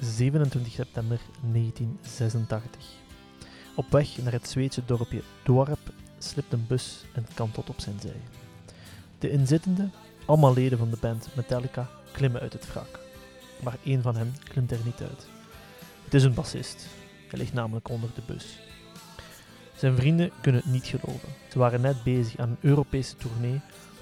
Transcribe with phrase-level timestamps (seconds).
[0.00, 2.84] 27 september 1986.
[3.74, 5.78] Op weg naar het Zweedse dorpje Dorp
[6.18, 8.20] slipt een bus en kantelt op zijn zij.
[9.18, 9.92] De inzittenden,
[10.26, 12.98] allemaal leden van de band Metallica, klimmen uit het wrak.
[13.62, 15.28] Maar één van hen klimt er niet uit.
[16.04, 16.86] Het is een bassist.
[17.28, 18.58] Hij ligt namelijk onder de bus.
[19.76, 21.28] Zijn vrienden kunnen het niet geloven.
[21.48, 23.60] Ze waren net bezig aan een Europese tournee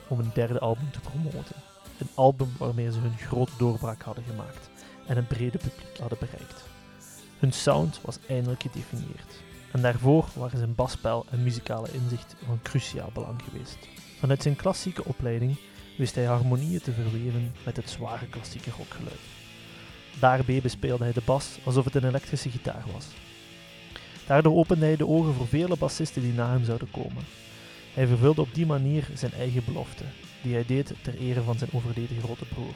[0.09, 1.57] om een derde album te promoten.
[1.99, 4.71] Een album waarmee ze hun grote doorbraak hadden gemaakt
[5.09, 6.65] en een brede publiek hadden bereikt.
[7.39, 9.43] Hun sound was eindelijk gedefinieerd.
[9.73, 13.79] En daarvoor waren zijn basspel en muzikale inzicht van cruciaal belang geweest.
[14.19, 15.59] Vanuit zijn klassieke opleiding
[15.97, 19.21] wist hij harmonieën te verweven met het zware klassieke rockgeluid.
[20.21, 23.07] Daarbij bespeelde hij de bas alsof het een elektrische gitaar was.
[24.27, 27.25] Daardoor opende hij de ogen voor vele bassisten die na hem zouden komen.
[27.95, 30.05] Hij vervulde op die manier zijn eigen belofte,
[30.43, 32.75] die hij deed ter ere van zijn overleden grote broer.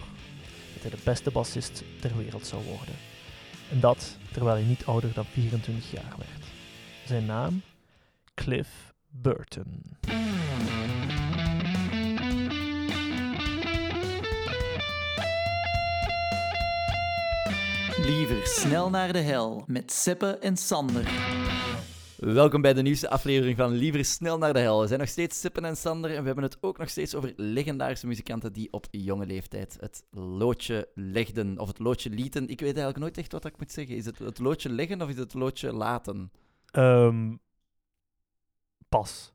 [0.83, 2.95] Dat hij de beste bassist ter wereld zou worden.
[3.71, 6.47] En dat terwijl hij niet ouder dan 24 jaar werd.
[7.07, 7.63] Zijn naam?
[8.35, 9.97] Cliff Burton.
[17.97, 21.05] Liever snel naar de hel met Seppe en Sander.
[22.23, 24.81] Welkom bij de nieuwste aflevering van Liever Snel naar de Hel.
[24.81, 27.33] We zijn nog steeds Sippen en Sander en we hebben het ook nog steeds over
[27.37, 31.59] legendarische muzikanten die op jonge leeftijd het loodje legden.
[31.59, 32.43] Of het loodje lieten.
[32.43, 33.97] Ik weet eigenlijk nooit echt wat ik moet zeggen.
[33.97, 36.33] Is het het loodje leggen of is het het loodje laten?
[36.67, 37.37] Ehm,
[38.89, 39.33] pas.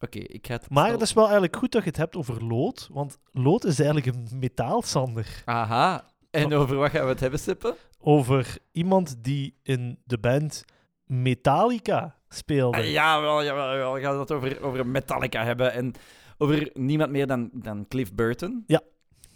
[0.00, 0.70] Oké, ik ga het...
[0.70, 3.78] Maar het is wel eigenlijk goed dat je het hebt over lood, want lood is
[3.78, 5.42] eigenlijk een metaalsander.
[5.44, 6.10] Aha.
[6.30, 7.74] En over wat gaan we het hebben, Sippen?
[7.98, 10.64] Over iemand die in de band
[11.06, 12.76] Metallica speelde.
[12.78, 13.92] Ah, ja, wel, ja, wel.
[13.92, 15.92] We gaan het over, over Metallica hebben en
[16.38, 18.64] over niemand meer dan, dan Cliff Burton.
[18.66, 18.80] Ja.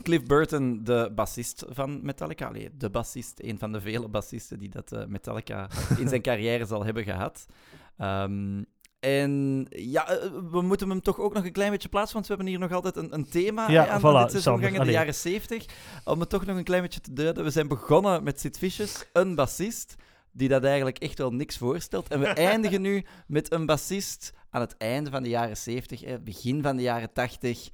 [0.02, 2.46] Cliff Burton, de bassist van Metallica.
[2.46, 6.66] Allee, de bassist, een van de vele bassisten die dat eh, Metallica in zijn carrière
[6.66, 7.46] zal hebben gehad.
[7.96, 8.62] Ehm,
[9.00, 12.34] en ja, eh, we moeten hem toch ook nog een klein beetje plaatsen, want we
[12.34, 15.64] hebben hier nog altijd een, een thema Ja, aan, voilà, dit gangen, de jaren 70.
[16.04, 17.44] Om het toch nog een klein beetje te duiden.
[17.44, 19.94] We zijn begonnen met Sid Vicious, een bassist
[20.32, 22.08] die dat eigenlijk echt wel niks voorstelt.
[22.08, 26.20] En we eindigen nu met een bassist aan het einde van de jaren 70, hè,
[26.20, 27.68] begin van de jaren 80,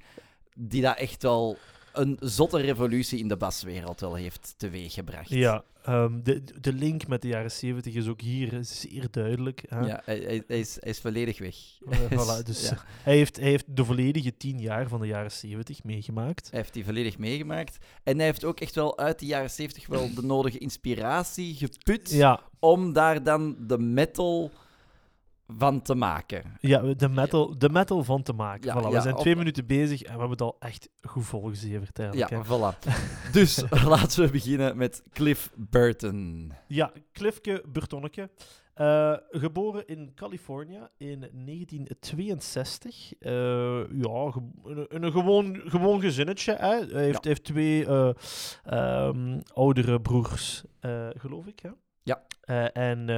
[0.55, 1.57] die dat echt wel
[1.93, 5.29] een zotte revolutie in de baswereld wel heeft teweeggebracht.
[5.29, 9.63] Ja, ehm, de, de link met de jaren 70 is ook hier eh, zeer duidelijk.
[9.67, 9.79] Hè?
[9.79, 11.55] Ja, hij, hij- hij is, hij is volledig weg.
[11.89, 12.77] Eh, voilà, dus Ja.
[13.03, 16.47] hij, heeft, hij heeft de volledige tien jaar van de jaren 70 meegemaakt.
[16.51, 17.77] Hij heeft die volledig meegemaakt.
[18.03, 22.11] En hij heeft ook echt wel uit de jaren 70 wel de nodige inspiratie geput
[22.11, 24.51] Ja, om daar dan de metal
[25.47, 26.43] van te maken.
[26.59, 28.65] ja de, metal, de metal van te maken.
[28.65, 30.89] Ja, voilà, we ja, zijn op- twee minuten bezig en we hebben het al echt
[31.01, 32.29] goed volgezeverd eigenlijk.
[32.29, 32.45] Ja, hè.
[32.45, 32.77] voilà.
[33.31, 36.51] Dus laten we beginnen met Cliff Burton.
[36.67, 38.29] Ja, Clifke Burtonneke.
[38.77, 43.13] Eh, geboren in California in 1962.
[43.19, 43.31] Eh,
[43.91, 46.51] ja, een, een gewoon, gewoon gezinnetje.
[46.55, 46.67] Hè?
[46.67, 48.09] Hij, heeft, heeft twee eh,
[48.63, 50.63] ehm, oudere broers,
[51.17, 51.59] geloof ik.
[51.59, 51.69] Hè?
[52.03, 52.23] Ja.
[52.71, 53.09] En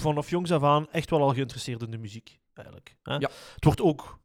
[0.00, 2.96] vanaf jongs af aan echt wel al geïnteresseerd in de muziek, eigenlijk.
[3.02, 3.14] Hè?
[3.14, 3.30] Ja.
[3.54, 4.18] Het wordt ook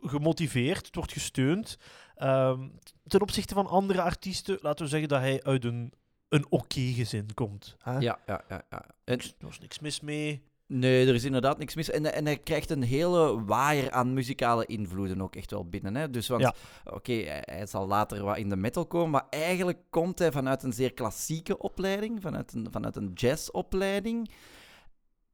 [0.00, 1.78] gemotiveerd, het wordt gesteund.
[2.14, 2.68] Ehm,
[3.06, 5.92] ten opzichte van andere artiesten, laten we zeggen dat hij uit een,
[6.28, 7.76] een oké gezin komt.
[7.78, 7.92] Hè?
[7.98, 8.62] Ja, ja, ja.
[8.70, 8.84] ja.
[9.04, 10.42] En, Er was niks mis mee.
[10.66, 11.90] nee, er is inderdaad niks mis.
[11.90, 15.94] En, en hij krijgt een hele waaier aan muzikale invloeden ook echt wel binnen.
[15.96, 16.10] Hè?
[16.10, 16.54] Dus, want, Ja.
[16.84, 20.62] oké, hij, hij zal later wat in de metal komen, maar eigenlijk komt hij vanuit
[20.62, 24.30] een zeer klassieke opleiding, vanuit een, vanuit een jazzopleiding.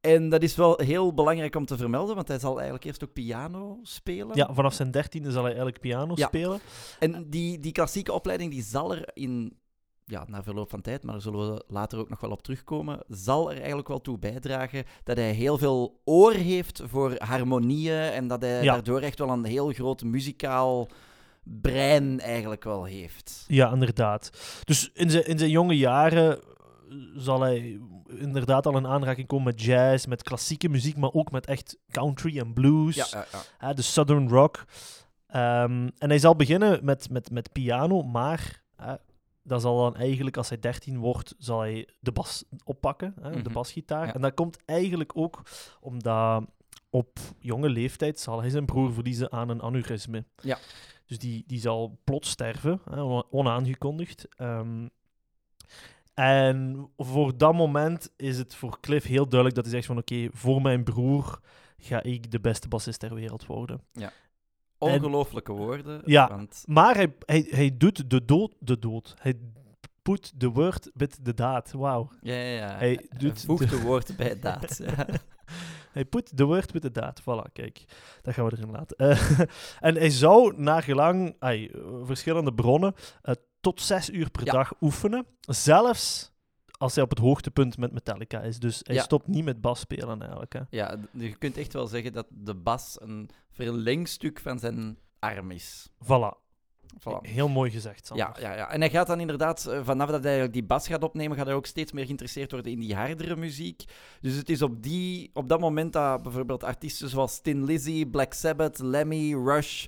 [0.05, 3.13] En dat is wel heel belangrijk om te vermelden, want hij zal eigenlijk eerst ook
[3.13, 4.35] piano spelen.
[4.35, 6.27] Ja, vanaf zijn dertiende zal hij eigenlijk piano Ja.
[6.27, 6.59] spelen.
[6.99, 9.57] En die, die klassieke opleiding die zal er in,
[10.05, 13.03] ja, na verloop van tijd, maar daar zullen we later ook nog wel op terugkomen,
[13.07, 18.27] zal er eigenlijk wel toe bijdragen dat hij heel veel oor heeft voor harmonieën en
[18.27, 18.73] dat hij Ja.
[18.73, 20.87] daardoor echt wel een heel groot muzikaal
[21.43, 23.45] brein eigenlijk wel heeft.
[23.47, 24.29] Ja, inderdaad.
[24.63, 26.39] Dus in zijn, in zijn jonge jaren
[27.15, 31.45] zal hij inderdaad al in aanraking komen met jazz, met klassieke muziek, maar ook met
[31.45, 32.95] echt country en blues.
[32.95, 33.25] Ja,
[33.59, 34.65] ja, de southern rock.
[35.27, 38.63] Ehm, en hij zal beginnen met, met, met piano, maar
[39.43, 43.37] dat zal dan eigenlijk, als hij 13 wordt, zal hij de bas oppakken, hè, de
[43.37, 43.53] Mhm.
[43.53, 44.15] basgitaar.
[44.15, 45.41] En dat komt eigenlijk ook
[45.79, 46.43] omdat
[46.89, 50.25] op jonge leeftijd zal hij zijn broer verliezen aan een aneurysme.
[50.41, 50.57] Ja.
[51.05, 54.27] Dus die, die zal plots sterven, hè, ona- onaangekondigd.
[54.35, 54.87] Ehm,
[56.15, 60.27] en voor dat moment is het voor Cliff heel duidelijk dat hij zegt van oké,
[60.31, 61.39] voor mijn broer
[61.77, 63.81] ga ik de beste bassist ter wereld worden.
[64.77, 66.01] Ongelooflijke woorden.
[66.05, 66.27] Ja.
[66.27, 69.15] Want, Maar hij, hij, hij doet de dood, de dood.
[69.19, 69.33] Hij
[70.01, 71.71] put the word with the daad.
[71.71, 72.09] Wauw.
[72.21, 72.77] Ja, ja, ja.
[72.77, 74.77] Hij doet de- de woord bij daad.
[74.77, 75.05] Ja.
[75.91, 77.21] Hij put the word with the daad.
[77.21, 77.83] Voilà, kijk.
[78.21, 78.97] Dat gaan we erin laten.
[78.97, 79.39] Eh,
[79.87, 81.71] en hij zou naar gelang ai,
[82.03, 83.33] verschillende bronnen eh,
[83.65, 84.51] tot zes uur per Ja.
[84.51, 85.25] dag oefenen.
[85.41, 86.31] Zelfs
[86.77, 88.59] als hij op het hoogtepunt met Metallica is.
[88.59, 89.01] Dus hij Ja.
[89.01, 90.53] stopt niet met bas spelen eigenlijk.
[90.53, 90.59] Hè.
[90.69, 95.51] ja, d- je kunt echt wel zeggen dat de bas een verlengstuk van zijn arm
[95.51, 95.89] is.
[96.03, 96.43] Voilà.
[96.99, 97.21] Voilà.
[97.21, 98.25] Heel mooi gezegd, Sander.
[98.41, 101.03] Ja, ja, ja, en hij gaat dan inderdaad, eh, vanaf dat hij die bas gaat
[101.03, 103.83] opnemen, gaat hij ook steeds meer geïnteresseerd worden in die hardere muziek.
[104.21, 108.33] Dus het is op, die, op dat moment dat bijvoorbeeld artiesten zoals Tin Lizzy, Black
[108.33, 109.85] Sabbath, Lemmy, Rush,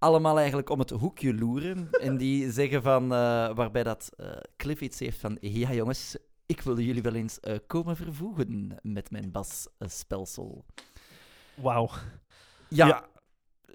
[0.00, 1.88] allemaal eigenlijk om het hoekje loeren.
[1.90, 4.26] en die zeggen van, eh, waarbij dat eh,
[4.56, 6.16] Cliff iets heeft van, ja jongens,
[6.46, 10.64] ik wil jullie wel eens eh, komen vervoegen met mijn basspelsel.
[11.54, 11.88] Wauw.
[12.68, 13.04] Ja, Ja.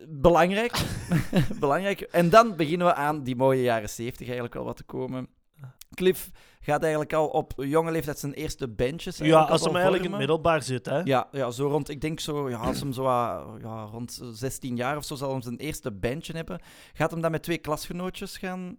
[0.08, 0.82] belangrijk.
[1.60, 2.02] belangrijk.
[2.02, 5.28] En dan beginnen we aan die mooie jaren 70 eigenlijk al wat te komen.
[5.94, 9.18] Cliff gaat eigenlijk al op jonge leeftijd zijn eerste bandjes.
[9.18, 11.00] Ja, als al hem eigenlijk in het middelbaar zit, hè.
[11.00, 14.76] Ja, ja, zo rond, ik denk zo, ja, als hem zo ah, ja, rond 16
[14.76, 16.60] jaar of zo zal hem zijn eerste bandje hebben,
[16.94, 18.78] gaat hem dan met twee klasgenootjes gaan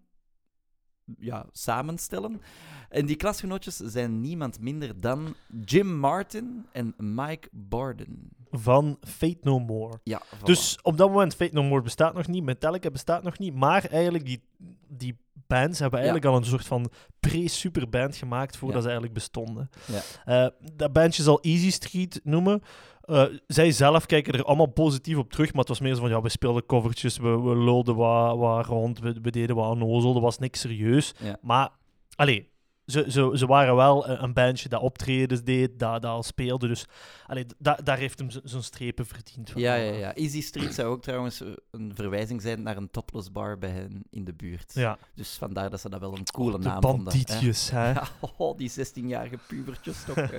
[1.19, 2.41] ja, samenstellen.
[2.89, 8.29] En die klasgenootjes zijn niemand minder dan Jim Martin en Mike Borden.
[8.51, 10.01] Van Fate No More.
[10.03, 10.43] Ja, voilà.
[10.43, 13.85] Dus op dat moment, Fate No More bestaat nog niet, Metallica bestaat nog niet, maar
[13.85, 14.43] eigenlijk die,
[14.89, 15.17] die
[15.47, 16.91] bands hebben eigenlijk al een soort van
[17.21, 19.71] pre-superband gemaakt voordat ze eigenlijk bestonden.
[19.87, 20.01] Ja.
[20.25, 22.63] Eh, dat bandje zal Easy Street noemen.
[23.01, 26.11] Eh, zij zelf kijken er allemaal positief op terug, maar het was meer zo van,
[26.11, 30.15] ja, we speelden covertjes, we, we lulden wat, wat rond, we, we deden wat onnozel,
[30.15, 31.15] er was niks serieus.
[31.41, 31.71] Maar,
[32.15, 32.51] allee,
[32.87, 36.87] ze, ze, ze waren wel een, bandje dat optredens deed, dat, dat al speelde, dus
[37.27, 39.51] allee, da, daar heeft hem zo'n strepen verdiend.
[39.51, 39.61] van.
[39.61, 40.15] Ja, ja, ja.
[40.15, 44.25] Easy Street zou ook trouwens een verwijzing zijn naar een topless bar bij hen in
[44.25, 44.75] de buurt.
[44.75, 44.99] Ja.
[45.15, 47.13] Dus vandaar dat ze dat wel een coole naam vonden.
[47.27, 47.79] hè.
[47.79, 47.93] hè.
[47.97, 50.17] Ja, oh, die 16-jarige pubertjes toch.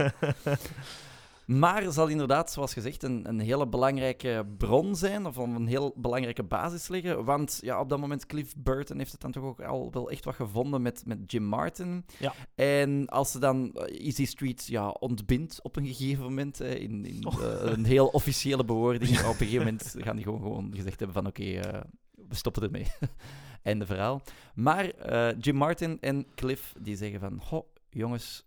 [1.47, 6.43] Maar zal inderdaad, zoals gezegd, een, een hele belangrijke bron zijn, of een heel belangrijke
[6.43, 7.25] basis liggen.
[7.25, 10.25] Want ja, op dat moment, Cliff Burton heeft het dan toch ook al wel echt
[10.25, 12.05] wat gevonden met, met Jim Martin.
[12.19, 12.33] Ja.
[12.55, 17.05] En als ze dan eh, Easy Street ja, ontbindt op een gegeven moment, hè, in,
[17.05, 17.43] in Oh.
[17.43, 21.23] eh, een heel officiële bewoording, op een gegeven moment gaan die gewoon, gewoon gezegd hebben
[21.23, 22.87] van oké, eh, we stoppen ermee.
[23.63, 24.21] Einde verhaal.
[24.55, 24.91] Maar
[25.37, 28.45] Jim Martin en Cliff die zeggen van, goh, jongens,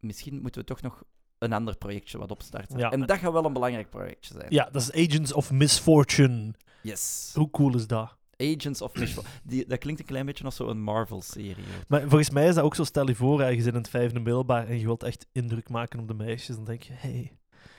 [0.00, 1.02] misschien moeten we toch nog
[1.38, 2.78] een ander projectje wat opstarten.
[2.78, 2.90] Ja.
[2.90, 4.46] En dat gaat wel een belangrijk projectje zijn.
[4.48, 6.54] Ja, dat is Agents of Misfortune.
[6.82, 7.32] Yes.
[7.34, 8.16] Hoe cool is dat?
[8.36, 8.92] Agents of.
[9.44, 11.64] Die, dat klinkt een klein beetje als zo'n Marvel-serie.
[11.88, 14.66] Maar volgens mij is dat ook zo, stel je voor, ergens in het vijfde middelbaar
[14.68, 17.38] en je wilt echt indruk maken op de meisjes, dan denk je, hey,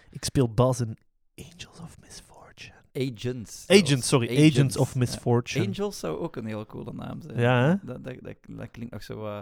[0.10, 0.98] ik speel Bas in
[1.36, 2.74] Angels of Misfortune.
[2.94, 3.64] Agents.
[3.68, 5.00] Agents, sorry, Agents, of Ja.
[5.00, 5.66] Misfortune.
[5.66, 7.40] Angels zou ook een heel coole naam zijn.
[7.40, 7.76] Ja, hè?
[7.82, 9.40] Dat, dat, dat, dat klinkt nog zo uh,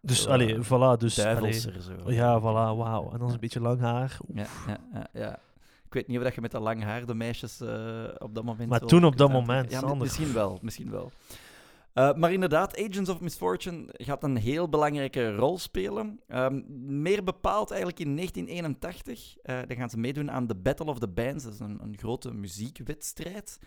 [0.00, 1.18] Dus, Zo, allee, eh, voilà, dus...
[1.18, 1.82] allee, duivelser.
[1.82, 2.10] Zo.
[2.12, 3.10] ja, voilà, wauw.
[3.12, 4.18] En dan is een beetje lang haar.
[4.34, 5.38] Ja, ja, ja, ja.
[5.88, 8.44] Ik weet niet of dat je met dat lang haar de meisjes eh, op dat
[8.44, 8.68] moment.
[8.68, 10.58] Maar toen op dat moment, Ja, misschien wel.
[10.62, 11.10] Misschien wel.
[11.92, 16.20] Eh, maar inderdaad, Agents of Misfortune gaat een heel belangrijke rol spelen.
[16.28, 16.60] Ehm,
[17.02, 19.36] meer bepaald eigenlijk in 1981.
[19.42, 21.44] Eh dan gaan ze meedoen aan de Battle of the Bands.
[21.44, 23.58] Dat is een, een grote muziekwedstrijd.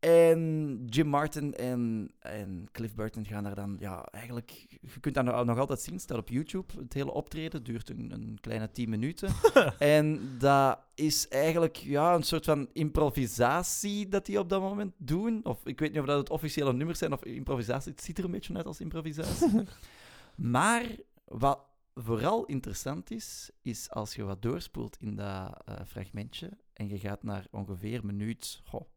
[0.00, 5.44] En Jim Martin en, en Cliff Burton gaan daar dan, ja, eigenlijk, je kunt dat
[5.44, 6.80] nog, altijd zien, staat op YouTube.
[6.80, 9.30] Het hele optreden duurt een, een kleine 10 minuten.
[9.78, 15.44] en dat is eigenlijk, ja, een soort van improvisatie dat die op dat moment doen.
[15.44, 17.92] Of ik weet niet of dat het officiële nummers zijn of improvisatie.
[17.92, 19.62] Het ziet er een beetje uit als improvisatie.
[20.36, 20.84] maar
[21.24, 21.60] wat
[21.94, 27.22] vooral interessant is, is als je wat doorspoelt in dat eh, fragmentje en je gaat
[27.22, 28.88] naar ongeveer minuut goh,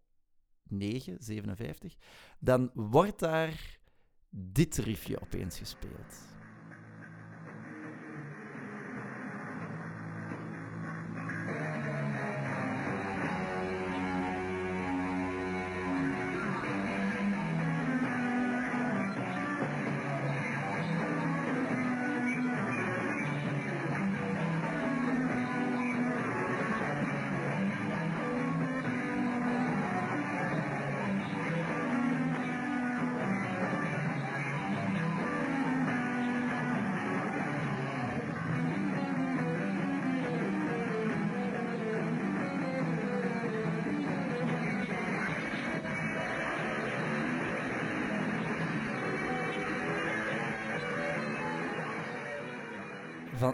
[0.72, 1.96] 9, 57,
[2.40, 3.80] dan wordt daar
[4.30, 6.31] dit riffje opeens gespeeld.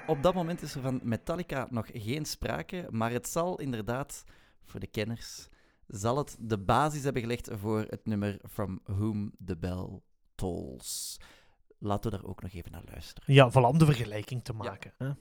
[0.07, 4.23] Op dat moment is er van Metallica nog geen sprake, maar het zal inderdaad,
[4.65, 5.47] voor de kenners,
[5.87, 10.01] zal het de basis hebben gelegd voor het nummer From Whom the Bell
[10.35, 11.19] Tolls.
[11.77, 13.33] laten we daar ook nog even naar luisteren.
[13.33, 14.93] Ja, voilà, om de vergelijking te maken.
[14.97, 15.11] Hè?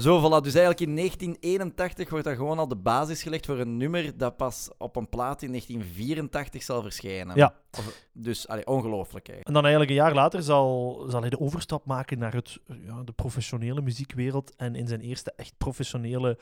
[0.00, 0.42] Zo, voilà.
[0.42, 4.36] Dus eigenlijk in 1981 wordt er gewoon al de basis gelegd voor een nummer dat
[4.36, 7.36] pas op een plaat in 1984 zal verschijnen.
[7.36, 7.54] Ja.
[7.78, 9.46] Of- dus, allee, ongelooflijk eigenlijk.
[9.46, 13.02] En dan eigenlijk een jaar later zal, zal hij de overstap maken naar het, ja,
[13.02, 16.38] de professionele muziekwereld en in zijn eerste echt professionele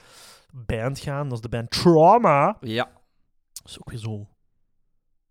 [0.53, 1.25] band gaan.
[1.25, 2.57] Dat is de band Trauma.
[2.61, 2.85] Ja.
[3.53, 4.27] Dat is ook weer zo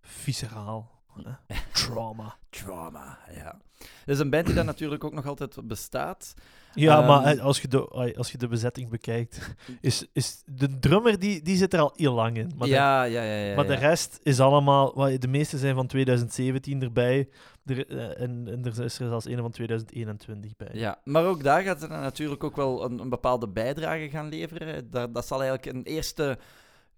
[0.02, 0.97] visceraal.
[1.26, 1.56] Hè.
[1.84, 2.36] Trauma.
[2.50, 3.60] Trauma, ja.
[3.78, 6.34] Dat is een band die dan natuurlijk ook nog altijd bestaat.
[6.74, 10.80] Ja, Ehm, maar eh, als je, de, als je de bezetting bekijkt, is, is de
[10.80, 12.52] drummer die, die zit er al heel lang in.
[12.58, 13.50] Maar, ja, ja, ja, ja.
[13.50, 13.80] de, maar de ja.
[13.80, 14.94] rest is allemaal...
[15.20, 17.30] De meeste zijn van 2017 erbij.
[17.66, 20.70] Er, eh, en, en er is er zelfs een van 2021 bij.
[20.72, 24.30] Ja, maar ook daar gaat ze dan natuurlijk ook wel een, een bepaalde bijdrage gaan
[24.30, 24.92] leveren.
[24.92, 26.38] Dat, dat zal eigenlijk een eerste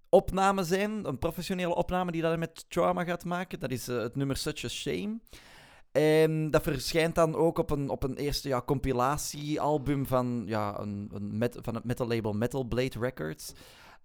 [0.09, 3.59] opname zijn, een professionele opname die dat met Trauma gaat maken.
[3.59, 5.19] Dat is eh, het nummer Such a Shame.
[5.91, 11.11] En dat verschijnt dan ook op een, op een eerste ja, compilatiealbum van, ja, een,
[11.13, 13.53] een van het metal label Metal Blade Records.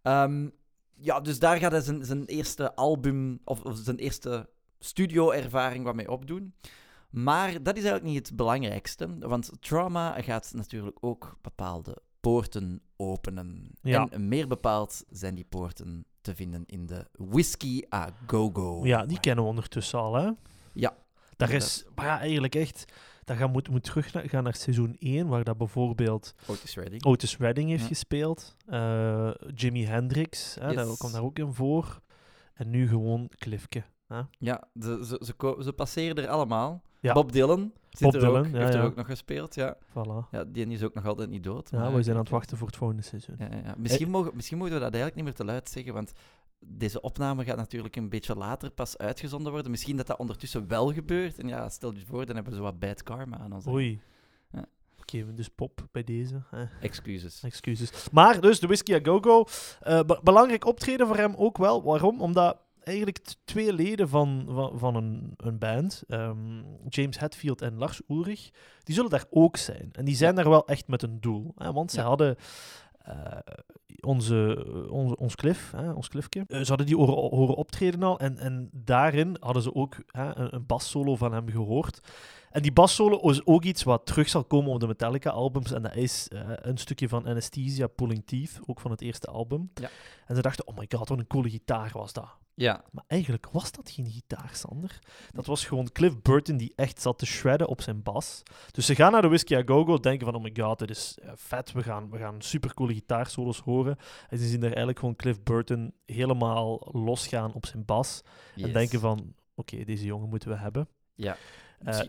[0.03, 0.49] Ehm,
[0.95, 5.95] ja, dus daar gaat hij zijn, zijn eerste album, of, of zijn eerste studio-ervaring wat
[5.95, 6.55] mee opdoen.
[7.11, 13.71] Maar dat is eigenlijk niet het belangrijkste, want trauma gaat natuurlijk ook bepaalde poorten openen.
[13.83, 14.09] Ja.
[14.11, 18.85] En meer bepaald zijn die poorten te vinden in de Whiskey a Go-Go.
[18.87, 20.31] Ja, die kennen we ondertussen al, hè?
[20.73, 20.97] Ja.
[21.37, 22.85] Daar is, maar ja, eigenlijk echt...
[23.25, 27.05] Dat gaan moet, moet terug naar, gaan naar seizoen 1, waar dat bijvoorbeeld Otis Redding.
[27.05, 27.89] Otis Redding heeft Ja.
[27.89, 28.57] gespeeld.
[28.67, 30.97] eh, Jimi Hendrix, hè, Yes.
[30.99, 32.01] komt daar ook in voor.
[32.55, 33.85] En nu gewoon Clifke.
[34.07, 34.21] Hè?
[34.39, 36.83] Ja, ze, ze, ze, ze passeren er allemaal.
[37.01, 37.13] Ja.
[37.13, 39.77] Bob Dylan Bob Dylan, ook, ja, heeft er ook nog gespeeld, ja.
[39.89, 40.31] Voilà.
[40.31, 40.45] ja.
[40.45, 41.71] Die is ook nog altijd niet dood.
[41.71, 43.35] Ja, maar- we zijn aan het wachten voor het volgende seizoen.
[43.39, 43.75] Ja, ja, ja.
[43.79, 46.13] Misschien, mogen, misschien moeten we dat eigenlijk niet meer te luid zeggen, want
[46.67, 49.71] deze opname gaat natuurlijk een beetje later pas uitgezonden worden.
[49.71, 51.39] Misschien dat dat ondertussen wel gebeurt.
[51.39, 53.67] En ja, stel je voor, dan hebben we zo wat bad karma aan ons.
[53.67, 54.01] Oei.
[54.53, 54.65] Ja.
[55.01, 56.43] Oké, dus pop bij deze.
[56.81, 57.43] Excuses.
[57.43, 58.09] Excuses.
[58.13, 59.45] Maar dus de Whiskey a Go-Go.
[59.81, 61.83] eh, be- belangrijk optreden voor hem ook wel.
[61.83, 62.21] Waarom?
[62.21, 68.01] Omdat eigenlijk twee leden van, van, van een, een band, ehm, James Hetfield en Lars
[68.09, 68.51] Ulrich,
[68.83, 69.89] die zullen daar ook zijn.
[69.93, 71.53] En die zijn daar wel echt met een doel.
[71.57, 71.73] Hè?
[71.73, 72.37] Want ze hadden
[72.99, 73.39] eh,
[74.01, 78.19] onze, onze, ons Cliff, hè, ons Cliffke, eh, ze hadden die horen, horen optreden al.
[78.19, 82.01] En, en daarin hadden ze ook hè, een, een bassolo van hem gehoord.
[82.55, 85.73] En die bassolo is ook iets wat terug zal komen op de Metallica-albums.
[85.73, 89.71] En dat is eh, een stukje van Anesthesia Pulling Teeth, ook van het eerste album.
[89.75, 89.91] Ja.
[90.27, 92.29] En ze dachten, oh my god, wat een coole gitaar was dat.
[92.55, 94.99] Ja, Maar eigenlijk was dat geen gitaar, Sander.
[95.33, 98.43] Dat was gewoon Cliff Burton die echt zat te shredden op zijn bas.
[98.71, 101.19] Dus ze gaan naar de Whiskey a Go-Go, denken van, oh my god, dit is
[101.23, 103.97] eh, vet, we gaan, we gaan supercoole gitaarsolos horen.
[104.29, 108.23] En ze zien daar eigenlijk gewoon Cliff Burton helemaal losgaan op zijn bas.
[108.57, 110.89] En denken van, oké, deze jongen moeten we hebben.
[111.15, 111.37] Ja.
[111.85, 112.01] Eh,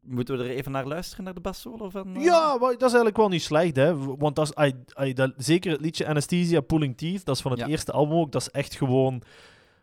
[0.00, 2.16] Moeten we er even naar luisteren, naar de bassolo van...
[2.16, 4.16] eh, Ja, maar dat is eigenlijk wel niet slecht, hè.
[4.16, 7.50] Want dat is, ai, ai, dat, zeker het liedje Anesthesia Pulling Teeth, dat is van
[7.50, 7.66] het Ja.
[7.66, 9.22] eerste album ook, dat is echt gewoon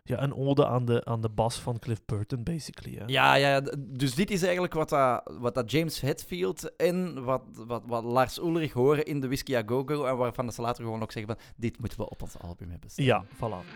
[0.04, 2.96] ja, een ode aan de, aan de bas van Cliff Burton, basically.
[2.98, 3.02] Hè.
[3.06, 7.82] Ja, ja, dus dit is eigenlijk wat, dat, wat dat James Hetfield en wat, wat,
[7.86, 11.12] wat Lars Ulrich horen in de Whiskey a Go-Go en waarvan ze later gewoon ook
[11.12, 13.04] zeggen van dit moeten we op ons album hebben staan.
[13.04, 13.66] Ja, voilà.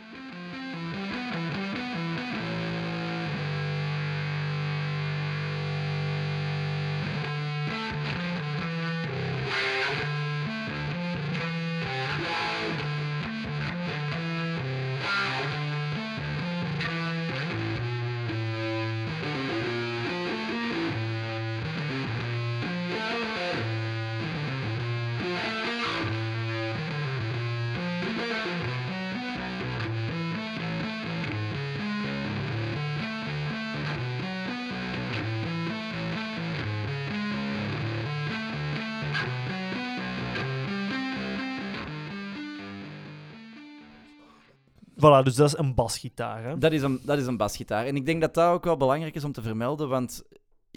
[45.01, 46.59] Voilà, dus dat is een basgitaar, hè.
[46.59, 47.87] Dat is, een, dat is een basgitaar.
[47.87, 50.23] En ik denk dat dat ook wel belangrijk is om te vermelden, want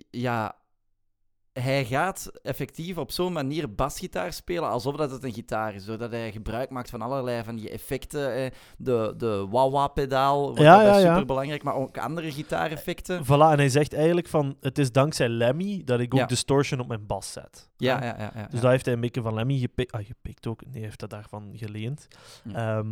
[0.10, 0.56] ja,
[1.53, 5.86] hij gaat effectief op zo'n manier basgitaar spelen alsof dat het een gitaar is.
[5.86, 8.51] Doordat hij gebruik maakt van allerlei van die effecten.
[8.77, 13.24] De, de wah-wah-pedaal wordt Ja, super belangrijk, maar ook andere gitaareffecten.
[13.24, 16.88] Voilà, en hij zegt eigenlijk van, het is dankzij Lemmy dat ik ook distortion op
[16.88, 17.70] mijn bas zet.
[17.77, 18.32] Ja, ja, ja.
[18.36, 19.92] ja, Dus dat heeft hij een beetje van Lemmy gepikt.
[19.92, 20.62] Ah, gepikt ook.
[20.63, 22.08] Nee, hij heeft dat daarvan geleend.
[22.44, 22.84] Ja.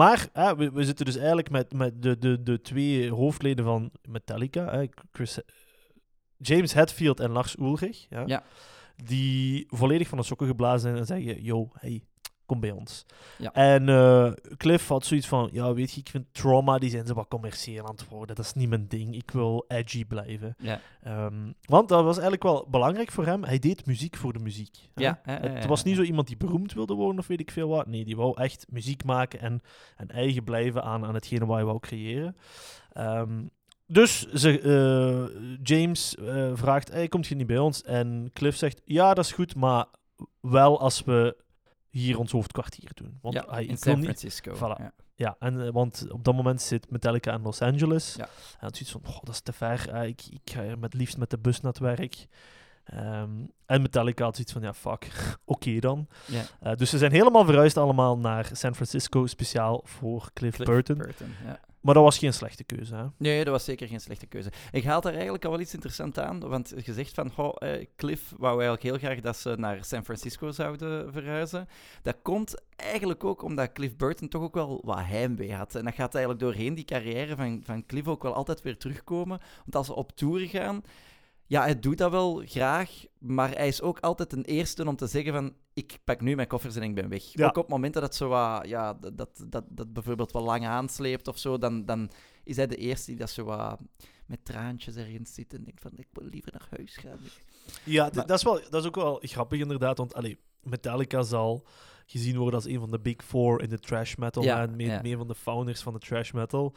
[0.00, 3.90] Maar hè, we, we zitten dus eigenlijk met, met de, de, de twee hoofdleden van
[4.08, 4.70] Metallica.
[4.70, 5.40] Hè, Chris,
[6.36, 8.06] James Hetfield en Lars Ulrich.
[8.10, 8.42] Ja, Ja.
[9.04, 11.42] Die volledig van de sokken geblazen zijn en zeggen...
[11.42, 12.04] Yo, hey,
[12.50, 13.06] kom bij ons.
[13.38, 13.52] Ja.
[13.52, 15.48] En eh, Cliff had zoiets van...
[15.52, 18.36] Ja, weet je, ik vind Trauma, die zijn ze wat commercieel aan het worden.
[18.36, 19.14] Dat is niet mijn ding.
[19.14, 20.54] Ik wil edgy blijven.
[20.58, 20.80] Ja.
[21.02, 23.44] Ehm, want dat was eigenlijk wel belangrijk voor hem.
[23.44, 24.76] Hij deed muziek voor de muziek.
[24.94, 25.02] hè.
[25.02, 27.86] Ja, het was niet zo iemand die beroemd wilde worden of weet ik veel wat.
[27.86, 29.62] Nee, die wou echt muziek maken en,
[29.96, 32.36] en eigen blijven aan, aan hetgene wat hij wou creëren.
[32.92, 33.42] Ehm,
[33.86, 37.82] dus ze, eh, James eh, vraagt, hey, komt je niet bij ons?
[37.82, 39.86] En Cliff zegt, ja, dat is goed, maar
[40.40, 41.36] wel als we
[41.90, 43.18] hier ons hoofdkwartier doen.
[43.22, 44.54] Want ja, in San niet, Francisco.
[44.54, 44.82] Voilà.
[44.82, 44.92] Ja.
[45.14, 48.14] ja, en, eh, want op dat moment zit Metallica in Los Angeles.
[48.14, 48.24] Ja.
[48.24, 49.88] En had zoiets van, oh, dat is te ver.
[49.88, 52.26] eh, ik, ik ga hier met liefst met de bus naar het werk.
[52.84, 53.30] Ehm,
[53.66, 55.08] en Metallica had zoiets van, ja, fuck,
[55.44, 56.08] oké dan.
[56.60, 60.96] Eh, dus ze zijn helemaal verhuisd allemaal naar San Francisco, speciaal voor Cliff, Cliff Burton.
[60.96, 61.60] Burton, ja.
[61.80, 63.04] Maar dat was geen slechte keuze, hè?
[63.16, 64.52] Nee, dat was zeker geen slechte keuze.
[64.70, 67.86] Ik haal daar eigenlijk al wel iets interessants aan, want je zegt van, goh, eh,
[67.96, 71.68] Cliff wou eigenlijk heel graag dat ze naar San Francisco zouden verhuizen.
[72.02, 75.74] Dat komt eigenlijk ook omdat Cliff Burton toch ook wel wat heimwee had.
[75.74, 79.40] En dat gaat eigenlijk doorheen die carrière van, van Cliff ook wel altijd weer terugkomen.
[79.58, 80.82] Want als ze op tour gaan,
[81.50, 85.06] ja, hij doet dat wel graag, maar hij is ook altijd een eerste om te
[85.06, 87.22] zeggen van, ik pak nu mijn koffers en ik ben weg.
[87.22, 87.46] Ja.
[87.46, 91.38] Ook op momenten dat zo wat, ja, dat, dat, dat, bijvoorbeeld wat lang aansleept of
[91.38, 92.10] zo, dan, dan
[92.44, 93.80] is hij de eerste die dat zo wat
[94.26, 97.18] met traantjes ergens zit en denkt van, ik wil liever naar huis gaan.
[97.84, 101.66] Ja, Maar- dat, is wel, dat is ook wel grappig inderdaad, want allee, Metallica zal
[102.06, 104.86] gezien worden als een van de big four in de trash metal Ja, en mee,
[104.86, 105.00] ja.
[105.02, 106.74] mee van de founders van de trash metal.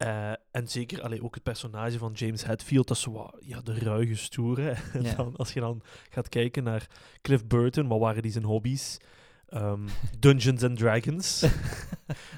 [0.00, 3.78] Eh, en zeker allee, ook het personage van James Hetfield, dat is zo ja, de
[3.78, 4.74] ruige stoere.
[5.02, 5.14] Ja.
[5.14, 6.86] dan, als je dan gaat kijken naar
[7.22, 8.98] Cliff Burton, wat waren die zijn hobby's?
[9.50, 11.44] Ehm, Dungeons and Dragons.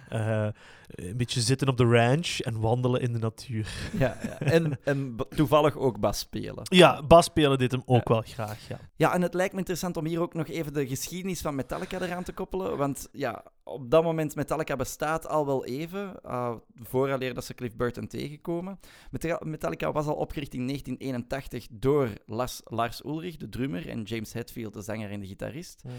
[0.09, 0.47] Eh,
[0.87, 3.73] een beetje zitten op de ranch en wandelen in de natuur.
[3.99, 4.39] Ja, ja.
[4.39, 6.63] En, en toevallig ook bas spelen.
[6.63, 8.15] Ja, bas spelen dit hem ook Ja.
[8.15, 8.79] wel graag, ja.
[8.97, 12.01] Ja, en het lijkt me interessant om hier ook nog even de geschiedenis van Metallica
[12.01, 12.77] eraan te koppelen.
[12.77, 17.77] Want ja, op dat moment, Metallica bestaat al wel even, uh, vooraleer dat ze Cliff
[17.77, 18.79] Burton tegenkomen.
[19.11, 24.33] Meta- Metallica was al opgericht in 1981 door Lars, Lars Ulrich, de drummer, en James
[24.33, 25.83] Hetfield, de zanger en de gitarist.
[25.85, 25.91] Ja.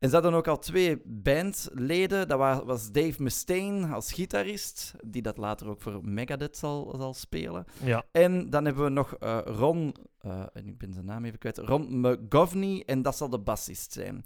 [0.00, 2.28] En ze hadden ook al twee bandleden.
[2.28, 7.14] Dat wa- was Dave Mustaine als gitarist, die dat later ook voor Megadeth zal, zal
[7.14, 7.64] spelen.
[7.84, 8.04] ja.
[8.12, 11.58] En dan hebben we nog eh, Ron, eh, en ik ben zijn naam even kwijt,
[11.58, 14.24] Ron McGovney, en dat zal de bassist zijn.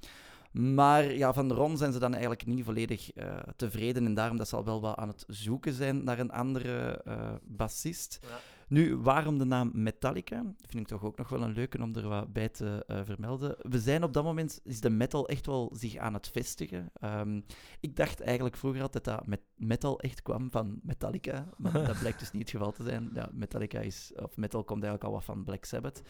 [0.52, 4.48] Maar ja, van Ron zijn ze dan eigenlijk niet volledig eh, tevreden en daarom dat
[4.48, 7.04] ze al wel wat aan het zoeken zijn naar een andere
[7.42, 8.18] bassist.
[8.22, 8.28] Ja.
[8.68, 10.42] Nu, waarom de naam Metallica?
[10.66, 13.56] Vind ik toch ook nog wel een leuke om er wat bij te eh, vermelden.
[13.58, 16.90] We zijn op dat moment, is de metal echt wel zich aan het vestigen.
[16.94, 17.40] Ehm,
[17.80, 22.18] ik dacht eigenlijk vroeger altijd dat met metal echt kwam van Metallica, maar dat blijkt
[22.18, 23.10] dus niet het geval te zijn.
[23.14, 26.02] Ja, Metallica is, of metal komt eigenlijk al wat van Black Sabbath.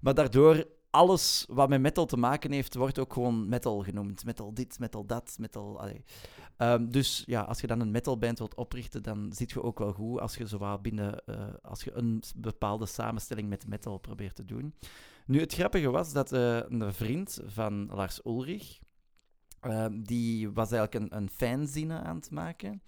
[0.00, 4.24] Maar daardoor, alles wat met metal te maken heeft, wordt ook gewoon metal genoemd.
[4.24, 5.90] Metal dit, metal dat, metal...
[6.56, 9.92] Ehm, dus ja, als je dan een metalband wilt oprichten, dan zit je ook wel
[9.92, 11.24] goed als je zo wat binnen...
[11.26, 14.74] eh, als je een bepaalde samenstelling met metal probeert te doen.
[15.26, 18.78] Nu, het grappige was dat eh, een vriend van Lars Ulrich,
[19.60, 22.82] ehm, die was eigenlijk een, een fanzine aan het maken.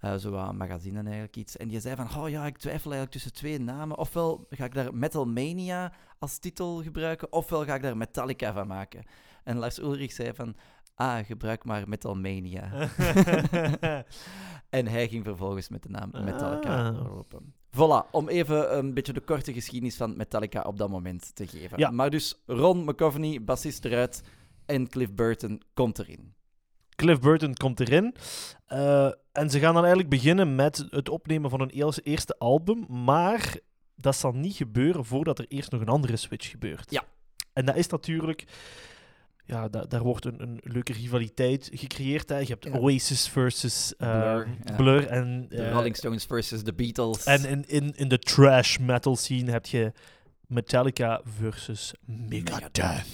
[0.00, 1.56] Eh, zo magazine eigenlijk iets.
[1.56, 3.98] En die zei van, oh ja, ik twijfel eigenlijk tussen twee namen.
[3.98, 8.66] Ofwel ga ik daar Metal Mania als titel gebruiken, ofwel ga ik daar Metallica van
[8.66, 9.04] maken.
[9.44, 10.56] En Lars Ulrich zei van,
[10.94, 12.70] ah, gebruik maar Metal Mania.
[14.70, 17.06] en hij ging vervolgens met de naam Metallica Ah.
[17.06, 17.54] roepen.
[17.70, 21.78] Voilà, om even een beetje de korte geschiedenis van Metallica op dat moment te geven.
[21.78, 21.90] Ja.
[21.90, 24.22] Maar dus Ron McCovney, bassist eruit,
[24.66, 26.34] en Cliff Burton komt erin.
[26.96, 28.14] Cliff Burton komt erin.
[28.66, 32.86] Eh, en ze gaan dan eigenlijk beginnen met het opnemen van hun eerste album.
[32.88, 33.56] Maar
[33.96, 36.90] dat zal niet gebeuren voordat er eerst nog een andere switch gebeurt.
[36.90, 37.04] Ja.
[37.52, 38.44] En dat is natuurlijk...
[39.44, 42.28] Ja, da- daar wordt een, een leuke rivaliteit gecreëerd.
[42.28, 42.38] Hè.
[42.38, 42.78] Je hebt Ja.
[42.78, 44.76] Oasis versus eh, Blur, ja.
[44.76, 45.46] Blur en...
[45.48, 47.24] De eh, Rolling Stones versus de Beatles.
[47.24, 49.92] En in, in, in de trash metal scene heb je
[50.46, 53.04] Metallica versus Megadeth.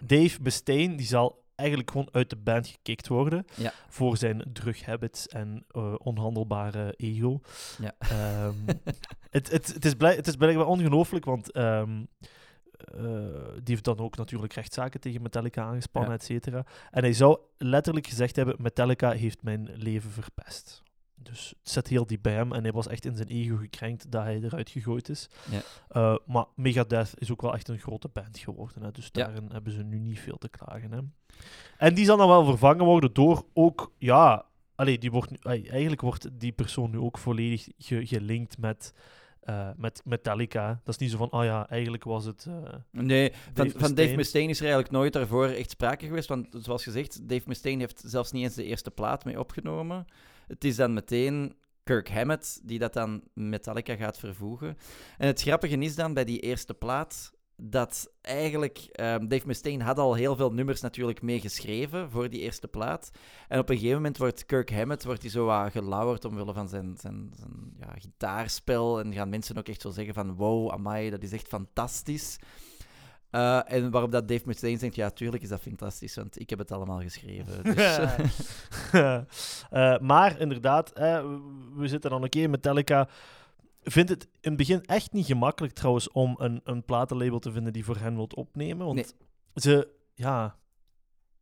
[0.00, 3.72] Dave Mustaine die zal eigenlijk gewoon uit de band gekikt worden Ja.
[3.88, 7.40] voor zijn drughabits en eh, onhandelbare ego.
[7.80, 7.94] Ja.
[7.98, 8.54] Ehm,
[9.30, 12.04] het, het, het, is blij, het is blijkbaar ongelooflijk, want ehm,
[12.94, 13.04] eh,
[13.54, 16.16] die heeft dan ook natuurlijk rechtszaken tegen Metallica aangespannen, Ja.
[16.16, 16.64] et cetera.
[16.90, 20.82] En hij zou letterlijk gezegd hebben: Metallica heeft mijn leven verpest.
[21.22, 24.10] Dus het zit heel diep bij hem en hij was echt in zijn ego gekrenkt
[24.10, 25.28] dat hij eruit gegooid is.
[25.50, 25.60] Ja.
[25.88, 28.82] Eh, maar Megadeth is ook wel echt een grote band geworden.
[28.82, 29.24] Hè, dus Ja.
[29.24, 30.92] daarin hebben ze nu niet veel te klagen.
[30.92, 31.00] Hè.
[31.78, 35.36] En die zal dan wel vervangen worden door ook, ja, allee, die wordt nu,
[35.68, 38.94] eigenlijk wordt die persoon nu ook volledig ge- gelinkt met,
[39.40, 40.68] eh, met Metallica.
[40.84, 42.46] Dat is niet zo van, oh ja, eigenlijk was het.
[42.48, 42.54] eh,
[42.90, 44.16] Nee, van Dave van Dave Mustaine.
[44.16, 46.28] Mustaine is er eigenlijk nooit daarvoor echt sprake geweest.
[46.28, 50.06] Want zoals gezegd, Dave Mustaine heeft zelfs niet eens de eerste plaat mee opgenomen.
[50.50, 54.76] Het is dan meteen Kirk Hammett die dat dan Metallica gaat vervoegen.
[55.18, 59.98] En het grappige is dan bij die eerste plaat dat eigenlijk ehm, Dave Mustaine had
[59.98, 63.10] al heel veel nummers natuurlijk meegeschreven voor die eerste plaat.
[63.48, 66.68] En op een gegeven moment wordt Kirk Hammett wordt hij zo wat gelauwerd omwille van
[66.68, 69.00] zijn, zijn, zijn ja, gitaarspel.
[69.00, 72.38] En gaan mensen ook echt zo zeggen van wow, amai, dat is echt fantastisch.
[73.30, 76.58] Eh, en waarop dat Dave Mustaine zegt, ja, tuurlijk is dat fantastisch, want ik heb
[76.58, 77.62] het allemaal geschreven.
[77.74, 77.98] Dus,
[79.70, 81.24] Eh, maar inderdaad, eh,
[81.74, 82.46] we zitten dan oké.
[82.46, 83.08] Metallica
[83.82, 87.72] vindt het in het begin echt niet gemakkelijk trouwens om een, een platenlabel te vinden
[87.72, 88.86] die voor hen wilt opnemen.
[88.86, 89.06] Want Nee.
[89.54, 90.56] ze, ja,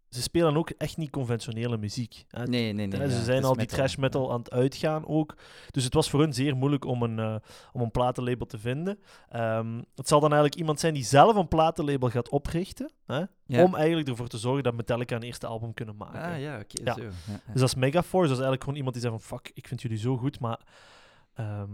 [0.08, 2.24] ze spelen ook echt niet conventionele muziek.
[2.28, 2.42] hè.
[2.44, 3.00] nee, nee, nee.
[3.00, 5.34] Ja, ze zijn al die trash metal aan het uitgaan ook.
[5.70, 7.36] Dus het was voor hun zeer moeilijk om een, eh,
[7.72, 8.98] om een platenlabel te vinden.
[9.28, 12.90] Ehm, het zal dan eigenlijk iemand zijn die zelf een platenlabel gaat oprichten.
[13.06, 13.64] Hè, Ja.
[13.64, 16.22] Om eigenlijk ervoor te zorgen dat Metallica een eerste album kunnen maken.
[16.22, 16.94] Ah ja, oké, Ja.
[16.94, 17.00] zo.
[17.02, 17.40] Ja, ja.
[17.52, 18.28] Dus dat is Megaforce.
[18.28, 19.38] Dat is eigenlijk gewoon iemand die zegt van...
[19.38, 20.60] Fuck, ik vind jullie zo goed, maar...
[21.34, 21.70] ehm,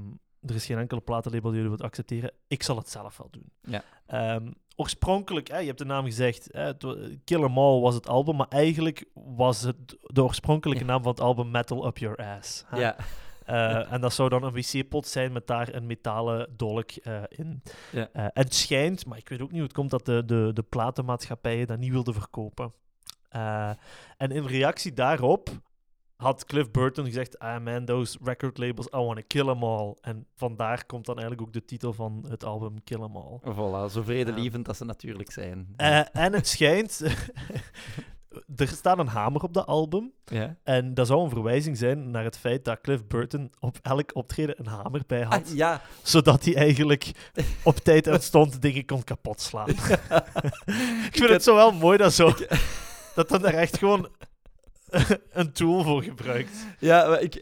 [0.46, 2.32] er is geen enkele platenlabel die jullie wilt accepteren.
[2.48, 3.50] Ik zal het zelf wel doen.
[3.60, 3.82] Ja.
[4.06, 6.76] Ehm, oorspronkelijk, hè, je hebt de naam gezegd, hè,
[7.24, 11.20] Kill 'Em All was het album, maar eigenlijk was het de oorspronkelijke naam van het
[11.20, 12.64] album Metal Up Your Ass.
[12.66, 12.80] hè.
[12.80, 12.96] ja.
[13.44, 17.62] Eh, en dat zou dan een wc-pot zijn met daar een metalen dolk eh, in.
[17.92, 18.08] Ja.
[18.12, 20.50] Eh, en het schijnt, maar ik weet ook niet hoe het komt, dat de, de,
[20.54, 22.72] de platenmaatschappijen dat niet wilden verkopen.
[24.16, 25.50] En in reactie daarop
[26.24, 29.96] had Cliff Burton gezegd: Ah man, those record labels, I want to kill them all.
[30.00, 33.40] En vandaar komt dan eigenlijk ook de titel van het album Kill 'em All.
[33.40, 35.72] Voilà, zo vredelievend dat ze natuurlijk zijn.
[35.76, 37.00] Eh, en het schijnt,
[38.56, 40.12] er staat een hamer op dat album.
[40.24, 40.56] ja.
[40.62, 44.58] En dat zou een verwijzing zijn naar het feit dat Cliff Burton op elk optreden
[44.58, 45.48] een hamer bij had.
[45.50, 45.80] Ah, ja.
[46.02, 47.10] Zodat hij eigenlijk
[47.62, 49.68] op tijd uitstond dingen kon kapot slaan.
[51.10, 52.32] ik vind het zo wel mooi dat zo...
[53.14, 54.08] Dat dan daar echt gewoon
[55.32, 56.66] een tool voor gebruikt.
[56.78, 57.34] Ja, maar ik,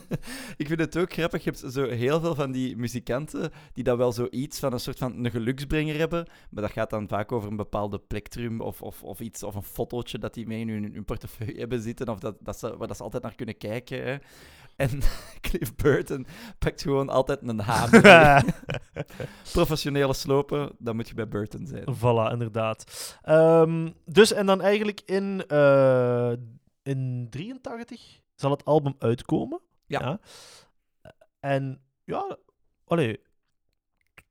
[0.62, 1.44] ik vind het ook grappig.
[1.44, 4.98] Je hebt zo heel veel van die muzikanten die dat wel zoiets van een soort
[4.98, 6.26] van een geluksbrenger hebben.
[6.50, 9.62] Maar dat gaat dan vaak over een bepaalde plektrum of, of, of iets, of een
[9.62, 12.08] fotootje dat die mee in hun, hun portefeuille hebben zitten.
[12.08, 14.02] Of dat, dat ze, waar dat ze altijd naar kunnen kijken.
[14.04, 14.16] Hè.
[14.76, 15.00] En
[15.40, 16.26] Cliff Burton
[16.58, 18.44] pakt gewoon altijd een hamer.
[19.52, 21.84] Professionele slopen, dan moet je bij Burton zijn.
[21.96, 22.84] Voilà, inderdaad.
[23.22, 26.32] Ehm, dus, en dan eigenlijk in, eh
[26.82, 29.60] in 83 zal het album uitkomen.
[29.86, 30.20] Ja.
[31.40, 32.36] En ja,
[32.84, 33.20] allee,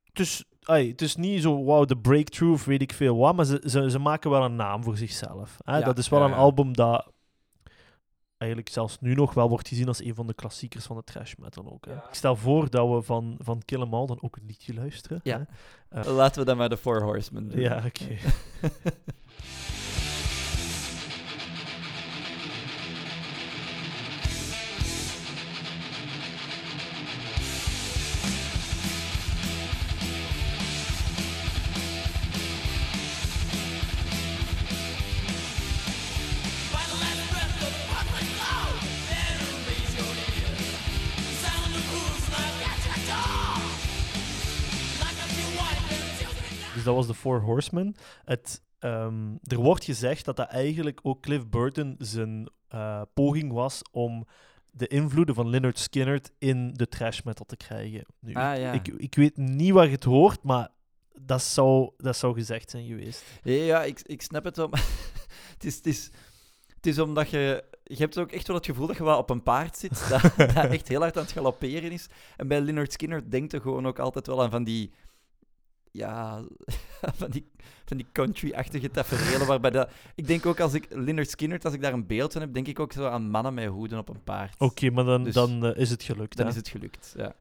[0.04, 3.36] het is, ai, het is niet zo, wow, de breakthrough of weet ik veel wat,
[3.36, 5.56] maar ze, ze, ze maken wel een naam voor zichzelf.
[5.64, 5.78] Hè?
[5.78, 7.12] Ja, dat is wel ja, een album dat
[8.42, 11.34] eigenlijk zelfs nu nog wel wordt gezien als een van de klassiekers van de trash
[11.34, 11.86] metal ook.
[11.86, 11.94] Hè?
[11.94, 15.20] Ik stel voor dat we van, van Kill 'Em All dan ook een liedje luisteren.
[15.22, 15.46] Ja.
[15.88, 16.10] hè.
[16.10, 17.60] Laten we dan maar de Four Horsemen doen.
[17.60, 18.06] Ja, oké.
[18.06, 18.22] Dus
[47.06, 47.94] de Four Horsemen.
[48.24, 53.82] Het, ehm, er wordt gezegd dat dat eigenlijk ook Cliff Burton zijn eh, poging was
[53.90, 54.26] om
[54.70, 58.04] de invloeden van Leonard Skinner in de trash metal te krijgen.
[58.20, 58.72] Nu, Ah, ik- ja.
[58.72, 60.68] ik, ik weet niet waar je het hoort, maar
[61.20, 63.24] dat zou, dat zou gezegd zijn geweest.
[63.42, 64.70] Ja, ja ik, ik snap het wel.
[65.54, 66.10] het, is, het, is,
[66.76, 67.64] het is omdat je...
[67.84, 70.22] Je hebt ook echt wel het gevoel dat je wel op een paard zit, dat,
[70.54, 72.08] dat echt heel hard aan het galopperen is.
[72.36, 74.92] En bij Leonard Skinner denkt er gewoon ook altijd wel aan van die...
[75.92, 76.42] Ja,
[77.20, 77.44] van die,
[77.84, 79.90] van die country-achtige tafereelen waarbij dat...
[80.14, 82.66] Ik denk ook als ik Leonard Skinner, als ik daar een beeld van heb, denk
[82.66, 84.54] ik ook zo aan mannen met hoeden op een paard.
[84.58, 86.36] Oké, maar dan, Dus- dan eh, is het gelukt.
[86.36, 86.52] Dan hè?
[86.52, 87.34] is het gelukt, ja.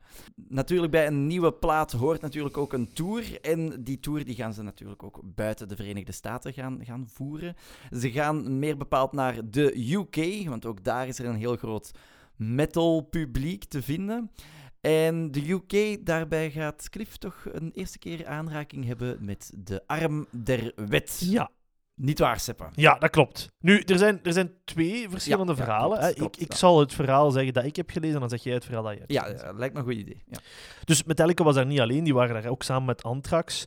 [0.48, 3.42] Natuurlijk, bij een nieuwe plaat hoort natuurlijk ook een tour.
[3.42, 7.56] En die tour die gaan ze natuurlijk ook buiten de Verenigde Staten gaan, gaan voeren.
[7.92, 11.92] Ze gaan meer bepaald naar de UK, want ook daar is er een heel groot
[12.36, 14.32] metal publiek te vinden.
[14.82, 20.28] En de UK, daarbij gaat Cliff toch een eerste keer aanraking hebben met de arm
[20.32, 21.22] der wet.
[21.26, 21.50] Ja,
[21.96, 22.70] Niet waar, Seppa?
[22.74, 23.48] ja, dat klopt.
[23.60, 25.98] Nu, er zijn, er zijn twee verschillende Ja, ja, verhalen.
[25.98, 26.20] klopt, hè.
[26.20, 26.58] klopt, ik ik ja.
[26.58, 28.94] zal het verhaal zeggen dat ik heb gelezen, en dan zeg jij het verhaal dat
[28.94, 29.48] je hebt Ja, gelezen.
[29.48, 30.24] eh, lijkt me een goed idee.
[30.28, 30.38] Ja.
[30.84, 33.66] Dus Metallica was daar niet alleen, die waren daar ook samen met Anthrax.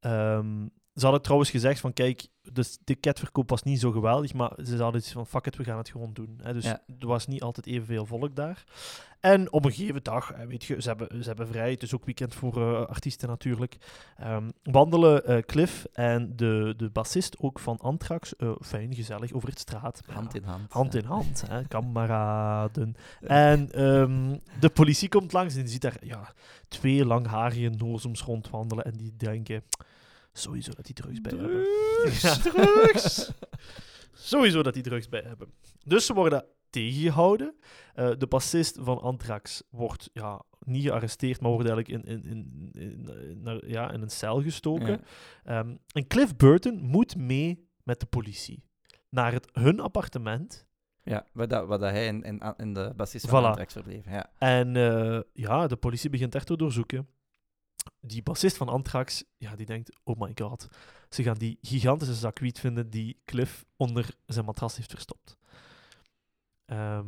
[0.00, 0.66] Ehm,
[0.96, 4.76] ze hadden trouwens gezegd van, kijk, dus de ticketverkoop was niet zo geweldig, maar ze
[4.82, 6.40] hadden iets van, fuck it, we gaan het gewoon doen.
[6.42, 6.52] Hè.
[6.52, 6.82] Dus Ja.
[6.98, 8.64] er was niet altijd evenveel volk daar.
[9.20, 12.04] En op een gegeven dag, weet je, ze hebben, ze hebben vrij, het is ook
[12.04, 13.76] weekend voor eh, artiesten natuurlijk,
[14.16, 19.48] ehm, wandelen eh, Cliff en de, de bassist ook van Anthrax, eh, fijn, gezellig, over
[19.48, 20.02] het straat.
[20.06, 20.72] Hand in hand.
[20.72, 22.94] Hand in hand, hè, kameraden.
[23.20, 26.32] En ehm, de politie komt langs en die ziet daar ja,
[26.68, 28.84] twee langharige nozems rondwandelen.
[28.84, 29.62] En die denken,
[30.38, 31.64] sowieso dat die drugs bij hebben.
[32.20, 33.30] Ja, drugs!
[34.12, 35.52] Sowieso dat die drugs bij hebben.
[35.84, 37.54] Dus ze worden tegengehouden.
[37.94, 42.70] Eh, de bassist van Anthrax wordt ja, niet gearresteerd, maar wordt eigenlijk in, in, in,
[42.72, 45.00] in, in- naar- ja, in een cel gestoken.
[45.44, 45.58] Ja.
[45.58, 48.62] Ehm, en Cliff Burton moet mee met de politie
[49.08, 50.66] naar het, hun appartement.
[51.02, 53.46] Ja, waar, dat, waar dat hij en, en, en de bassist van Voilà.
[53.46, 54.12] Anthrax verbleven.
[54.12, 54.30] Ja.
[54.38, 57.08] En eh, ja, de politie begint echt te doorzoeken.
[58.00, 60.68] Die bassist van Anthrax, ja, die denkt, oh my god.
[61.08, 65.36] Ze gaan die gigantische zak wiet vinden die Cliff onder zijn matras heeft verstopt.
[66.66, 67.06] Ehm,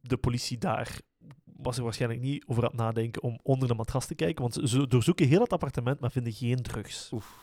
[0.00, 1.00] de politie daar
[1.44, 4.70] was er waarschijnlijk niet over aan het nadenken om onder de matras te kijken, want
[4.70, 7.10] ze- doorzoeken heel het appartement, maar vinden geen drugs.
[7.12, 7.40] Oef.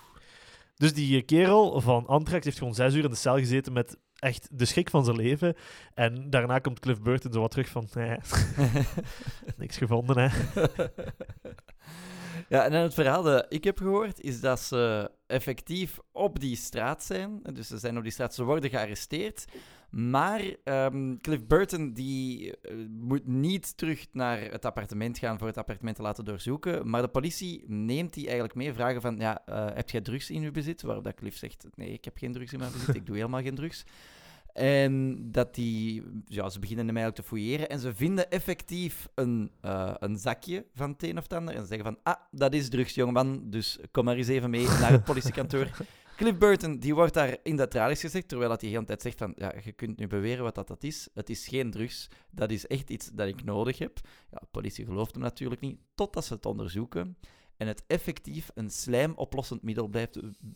[0.76, 4.48] Dus die kerel van Anthrax heeft gewoon zes uur in de cel gezeten met echt
[4.52, 5.56] de schrik van zijn leven.
[5.94, 8.18] En daarna komt Cliff Burton zo wat terug van, nee,
[9.58, 10.30] niks gevonden, hè.
[12.50, 17.04] Ja, en het verhaal dat ik heb gehoord, is dat ze effectief op die straat
[17.04, 17.40] zijn.
[17.54, 19.46] Dus ze zijn op die straat, ze worden gearresteerd.
[19.90, 25.58] Maar ehm, Cliff Burton die eh, moet niet terug naar het appartement gaan voor het
[25.58, 26.90] appartement te laten doorzoeken.
[26.90, 30.42] Maar de politie neemt die eigenlijk mee, vragen van, ja, eh, heb jij drugs in
[30.42, 30.82] je bezit?
[30.82, 33.42] Waarop dat Cliff zegt, nee, ik heb geen drugs in mijn bezit, ik doe helemaal
[33.42, 33.86] geen drugs.
[34.54, 39.52] En dat die, ja, ze beginnen hem eigenlijk te fouilleren en ze vinden effectief een,
[39.62, 41.54] eh, een zakje van het een of het ander.
[41.54, 44.66] En ze zeggen van, ah, dat is drugs, jongeman, dus kom maar eens even mee
[44.66, 45.72] naar het politiekantoor.
[46.20, 49.02] Cliff Burton, die wordt daar in de tralies gezegd, terwijl dat hij de hele tijd
[49.02, 51.08] zegt van, ja, je kunt nu beweren wat dat, dat is.
[51.14, 54.00] Het is geen drugs, dat is echt iets dat ik nodig heb.
[54.32, 57.18] Ja, de politie gelooft hem natuurlijk niet, totdat ze het onderzoeken.
[57.58, 59.90] En het effectief een slijmoplossend middel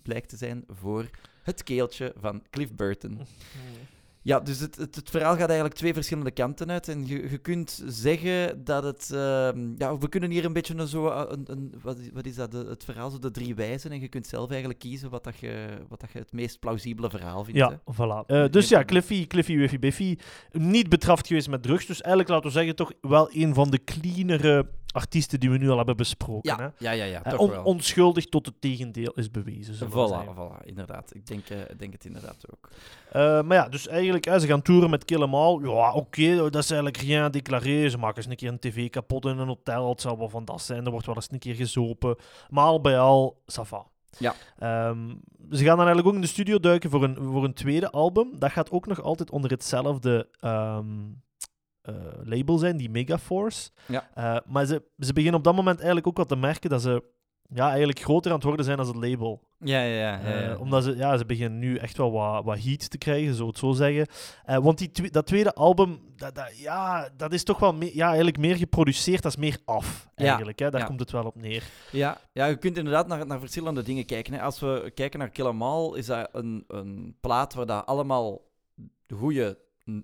[0.01, 1.09] blijkt te zijn voor
[1.43, 3.19] het keeltje van Cliff Burton.
[4.23, 6.87] Ja, dus het, het, het verhaal gaat eigenlijk twee verschillende kanten uit.
[6.87, 9.09] En je, je kunt zeggen dat het...
[9.13, 11.07] ehm, ja, we kunnen hier een beetje een zo...
[11.07, 12.51] eh, Een, een, wat, is, wat is dat?
[12.51, 13.91] De- het verhaal, zo de drie wijzen.
[13.91, 17.09] En je kunt zelf eigenlijk kiezen wat, dat je, wat dat je het meest plausibele
[17.09, 17.59] verhaal vindt.
[17.59, 17.65] hè.
[17.65, 18.25] Ja, voilà.
[18.27, 20.17] Eh, dus ja, Cliffy, Cliffy, Wiffy, Biffy,
[20.51, 21.85] niet betraft geweest met drugs.
[21.85, 25.69] Dus eigenlijk, laten we zeggen, toch wel een van de cleanere artiesten die we nu
[25.69, 26.55] al hebben besproken.
[26.55, 26.63] hè?
[26.63, 27.63] Ja, ja, ja, ja Eh, toch on- wel.
[27.63, 29.75] onschuldig tot het tegendeel is bewezen.
[29.89, 31.15] Voilà, voilà, inderdaad.
[31.15, 32.69] Ik denk, eh, ik denk het inderdaad ook.
[33.13, 35.59] Eh, maar ja, dus eigenlijk, hè, ze gaan toeren met Kill 'Em All.
[35.61, 37.89] Ja, oké, dat is eigenlijk rien déclaré.
[37.89, 39.89] Ze maken eens een keer een tv kapot in een hotel.
[39.89, 40.85] Het zou wel van dat zijn.
[40.85, 42.15] Er wordt wel eens een keer gezopen.
[42.49, 43.85] Maar al bij al, ça va.
[44.17, 44.33] Ja.
[44.59, 45.07] Ehm,
[45.51, 48.39] ze gaan dan eigenlijk ook in de studio duiken voor een, voor een tweede album.
[48.39, 50.85] Dat gaat ook nog altijd onder hetzelfde ehm,
[51.81, 53.69] eh, label zijn, die Megaforce.
[53.87, 54.09] Ja.
[54.13, 57.03] Eh, maar ze, ze beginnen op dat moment eigenlijk ook wat te merken dat ze
[57.53, 59.41] ja, eigenlijk groter aan het worden zijn als het label.
[59.59, 60.29] Ja, ja, ja.
[60.29, 63.33] ja, Eh, omdat ze, ja, ze beginnen nu echt wel wat, wat heat te krijgen,
[63.35, 64.07] zo het zo zeggen.
[64.45, 68.07] Eh, want die dat tweede album, dat, dat, ja, dat is toch wel me- ja,
[68.07, 70.59] eigenlijk meer geproduceerd, dat is meer af, Ja, eigenlijk.
[70.59, 70.69] Hè?
[70.69, 70.87] Daar ja.
[70.87, 71.63] komt het wel op neer.
[71.91, 74.33] Ja, ja, je kunt inderdaad naar, naar verschillende dingen kijken.
[74.33, 74.41] Hè.
[74.41, 78.41] Als we kijken naar Kill 'Em All, is dat een, een plaat waar dat allemaal
[79.15, 79.57] goede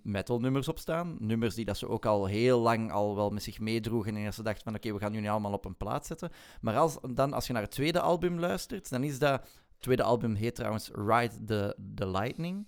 [0.04, 1.16] metalnummers op staan.
[1.20, 4.34] Nummers die dat ze ook al heel lang al wel met zich meedroegen en dat
[4.36, 6.30] ze dachten van oké, we gaan jullie allemaal op een plaat zetten.
[6.62, 9.42] Maar als, dan, als je naar het tweede album luistert, dan is dat...
[9.80, 12.68] Het tweede album heet trouwens Ride the, the Lightning.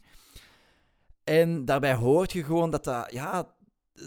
[1.24, 3.12] En daarbij hoort je gewoon dat dat...
[3.12, 3.56] Ja,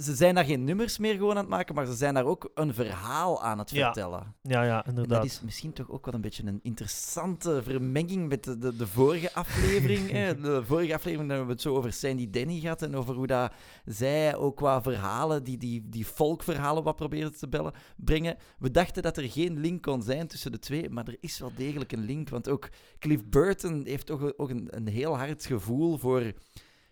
[0.02, 2.50] ze zijn daar geen nummers meer gewoon aan het maken, maar ze zijn daar ook
[2.54, 4.34] een verhaal aan het vertellen.
[4.42, 5.22] Ja, ja, En inderdaad.
[5.22, 8.86] dat is misschien toch ook wel een beetje een interessante vermenging met de, de, de
[8.86, 10.10] vorige aflevering.
[10.10, 10.34] hè.
[10.44, 13.52] De vorige aflevering hebben we het zo over Sandy Denny gehad en over hoe dat
[13.84, 18.36] zij ook qua verhalen, die, die, die folkverhalen wat probeerden te bellen, brengen.
[18.58, 21.52] We dachten dat er geen link kon zijn tussen de twee, maar er is wel
[21.56, 22.28] degelijk een link.
[22.28, 26.32] Want ook Cliff Burton heeft toch ook een, een heel hard gevoel voor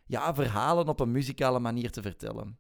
[0.06, 2.58] ja, verhalen op een muzikale manier te vertellen.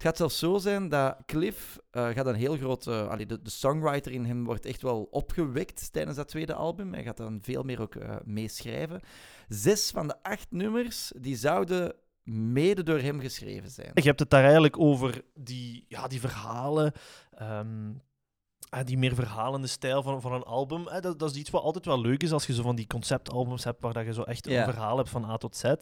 [0.00, 2.84] Het gaat zelfs zo zijn dat Cliff eh, gaat een heel groot...
[2.84, 6.92] de, de songwriter in hem wordt echt wel opgewekt tijdens dat tweede album.
[6.92, 9.00] Hij gaat dan veel meer ook eh meeschrijven.
[9.48, 11.94] Zes van de acht nummers die zouden
[12.32, 13.90] mede door hem geschreven zijn.
[13.94, 16.92] Je hebt het daar eigenlijk over die, ja, die verhalen,
[17.30, 17.92] ehm,
[18.70, 20.88] eh, die meer verhalende stijl van, van een album.
[20.88, 22.86] Eh, dat, dat is iets wat altijd wel leuk is als je zo van die
[22.86, 25.72] conceptalbums hebt waar dat je zo echt een verhaal hebt van A tot Z.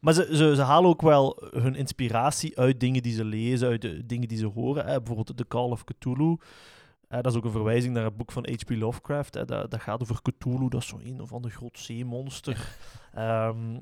[0.00, 3.82] Maar ze, ze, ze halen ook wel hun inspiratie uit dingen die ze lezen, uit
[3.82, 4.86] de dingen die ze horen.
[4.86, 6.36] Eh, bijvoorbeeld The Call of Cthulhu.
[7.12, 8.70] Eh, dat is ook een verwijzing naar het boek van H.P.
[8.70, 9.32] Lovecraft.
[9.32, 12.56] Dat, dat gaat over Cthulhu, dat is zo een of ander groot zeemonster.
[13.12, 13.78] Ehm,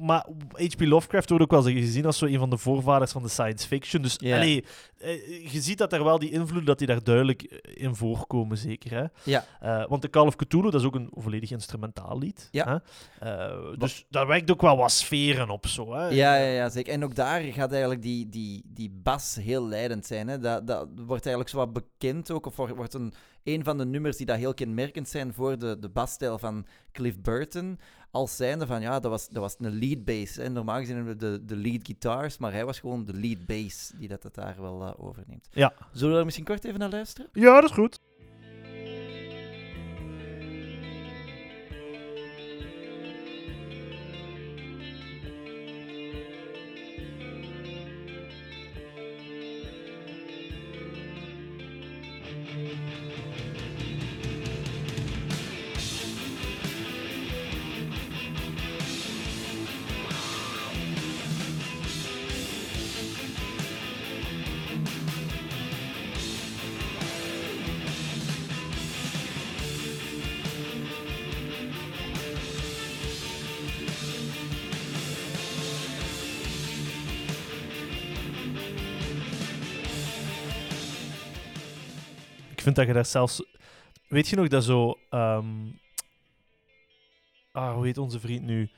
[0.00, 0.80] maar H.P.
[0.80, 4.02] Lovecraft wordt ook wel gezien als zo een van de voorvaders van de science fiction.
[4.02, 4.64] Dus allee,
[4.98, 8.58] eh, je ziet dat er wel die invloeden dat die daar duidelijk eh, in voorkomen,
[8.58, 8.90] zeker.
[8.90, 9.04] Hè?
[9.22, 9.44] Ja.
[9.88, 12.48] Want de Call of Cthulhu, dat is ook een volledig instrumentaal lied.
[12.50, 12.82] Ja.
[13.18, 13.76] Hè?
[13.76, 15.94] Dus daar werkt ook wel wat sferen op, zo.
[15.94, 16.08] Hè?
[16.08, 16.92] Ja, ja, ja, zeker.
[16.92, 20.28] En ook daar gaat eigenlijk die, die, die bas heel leidend zijn.
[20.28, 20.38] Hè.
[20.38, 23.84] Dat, dat wordt eigenlijk zo wat bekend ook, of wordt wordt een, een van de
[23.84, 27.78] nummers die dat heel kenmerkend zijn voor de, de basstijl van Cliff Burton.
[28.10, 30.36] Als zijnde van, ja, dat was, dat was een lead bass.
[30.36, 30.48] Hè.
[30.48, 33.92] Normaal gezien hebben we de, de lead guitars, maar hij was gewoon de lead bass
[33.98, 35.48] die dat het daar wel eh, overneemt.
[35.50, 35.72] Ja.
[35.92, 37.30] Zullen we daar misschien kort even naar luisteren?
[37.32, 38.00] Ja, dat is goed.
[82.60, 83.42] Ik vind dat je daar zelfs...
[84.08, 84.98] Weet je nog dat zo...
[85.10, 85.46] ehm,
[87.52, 88.70] Ah, hoe heet onze vriend nu?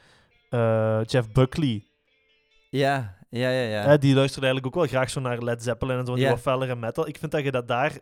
[0.51, 1.87] Eh, Jeff Buckley.
[2.71, 3.63] Ja, ja, ja.
[3.63, 3.83] ja.
[3.83, 6.31] Hè, die luisterde eigenlijk ook wel graag zo naar Led Zeppelin en zo, die Ja.
[6.31, 7.09] wat fellere metal.
[7.09, 7.99] Ik vind dat je dat daar...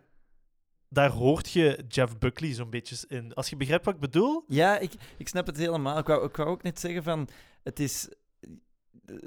[0.89, 3.33] Daar hoort je Jeff Buckley zo'n beetje in.
[3.33, 4.43] Als je begrijpt wat ik bedoel?
[4.47, 5.97] Ja, ik, ik snap het helemaal.
[5.97, 7.27] Ik wou, ik wou ook net zeggen van,
[7.63, 8.09] het is,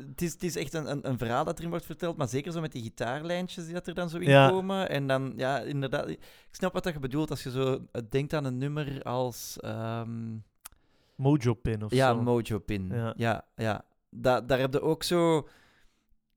[0.09, 2.53] het is, het is echt een, een, een verhaal dat erin wordt verteld, maar zeker
[2.53, 4.49] zo met die gitaarlijntjes die dat er dan zo in Ja.
[4.49, 4.88] komen.
[4.88, 6.18] En dan, ja, inderdaad, ik
[6.51, 10.37] snap wat dat je bedoelt als je zo denkt aan een nummer als, ehm,
[11.16, 12.23] Mojo Pin of ja, zo.
[12.23, 12.88] Mojo Pin.
[12.92, 13.14] Ja.
[13.16, 13.85] Ja, ja.
[14.11, 15.49] Da, daar heb je ook zo...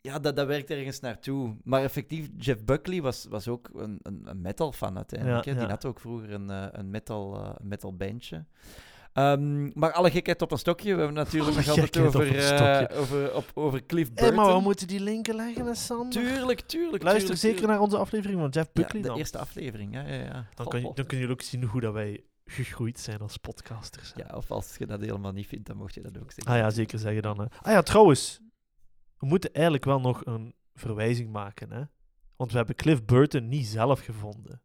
[0.02, 1.56] Ja, dat, dat werkt ergens naartoe.
[1.64, 5.46] Maar effectief, Jeff Buckley was, was ook een, een, een metal fan uiteindelijk.
[5.46, 5.54] Ja.
[5.54, 8.46] Die had ook vroeger een, eh, een metal, eh, metal bandje.
[9.18, 10.92] Ehm, maar alle gekheid op een stokje.
[10.94, 14.36] We hebben natuurlijk Alle nog altijd over, een eh, over, op, over Cliff Burton.
[14.36, 16.10] maar we moeten die linken leggen, hè, Sander?
[16.10, 17.04] Tuurlijk, tuurlijk.
[17.04, 17.74] Luister tuurlijk, zeker tuurlijk.
[17.78, 19.18] naar onze aflevering van Jeff Buckley ja, de dan.
[19.18, 19.94] eerste aflevering.
[19.94, 20.48] Ja, ja, ja.
[20.54, 24.14] Dan, kan je, dan kunnen jullie ook zien hoe dat wij gegroeid zijn als podcasters.
[24.14, 24.22] hè.
[24.22, 26.54] Ja, of als je dat helemaal niet vindt, dan mocht je dat ook zeggen.
[26.54, 27.40] Ah ja, zeker zeggen dan.
[27.40, 27.46] Hè.
[27.62, 28.40] Ah ja, trouwens.
[29.18, 31.72] We moeten eigenlijk wel nog een verwijzing maken.
[31.72, 31.82] Hè?
[32.36, 34.62] Want we hebben Cliff Burton niet zelf gevonden.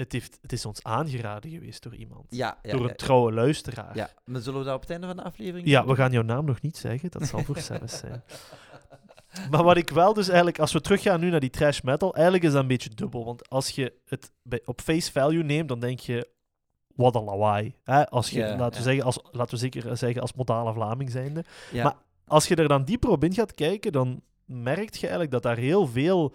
[0.00, 2.26] Het, heeft, het is ons aangeraden geweest door iemand.
[2.28, 3.96] Ja, ja, door een ja, trouwe luisteraar.
[3.96, 4.10] ja.
[4.24, 5.90] Maar zullen we dat op het einde van de aflevering Ja, doen?
[5.90, 7.10] we gaan jouw naam nog niet zeggen.
[7.10, 8.22] Dat zal voor zelfs zijn.
[9.50, 12.44] Maar wat ik wel dus eigenlijk, als we teruggaan nu naar die trash metal, eigenlijk
[12.44, 13.24] is dat een beetje dubbel.
[13.24, 16.28] Want als je het bij, op face value neemt, dan denk je,
[16.94, 17.74] wat een lawaai.
[17.84, 18.08] Hè?
[18.08, 21.44] Als je, laten, we zeggen, als, laten we zeker zeggen, als modale Vlaming zijnde.
[21.72, 21.94] Maar
[22.26, 25.56] als je er dan dieper op in gaat kijken, dan merk je eigenlijk dat daar
[25.56, 26.34] heel veel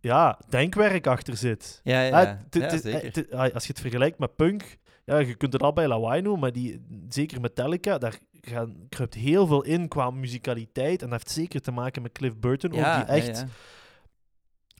[0.00, 1.80] ja, denkwerk achter zit.
[1.84, 2.78] ja, ja, ja.
[2.78, 3.52] zeker.
[3.54, 6.52] als je het vergelijkt met punk, ja, je kunt het al bij lawaai noemen, maar
[6.52, 11.02] die, zeker Metallica, daar gaan, kruipt heel veel in qua muzikaliteit.
[11.02, 13.48] En dat heeft zeker te maken met Cliff Burton, ook, die echt ja, ja.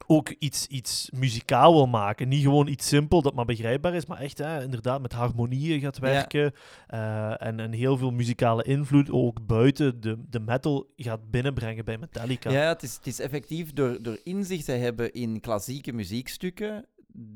[0.07, 2.29] Ook iets, iets muzikaal wil maken.
[2.29, 5.99] Niet gewoon iets simpel dat maar begrijpbaar is, maar echt hè, inderdaad met harmonieën gaat
[5.99, 6.53] werken.
[6.87, 11.99] eh, en, en heel veel muzikale invloed ook buiten de, de metal gaat binnenbrengen bij
[11.99, 12.51] Metallica.
[12.51, 16.87] Ja, het is, het is effectief door, door inzicht te hebben in klassieke muziekstukken,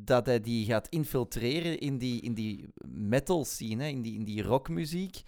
[0.05, 4.43] dat hij die gaat infiltreren in die, in die metal scene, in die, in die
[4.43, 5.23] rockmuziek.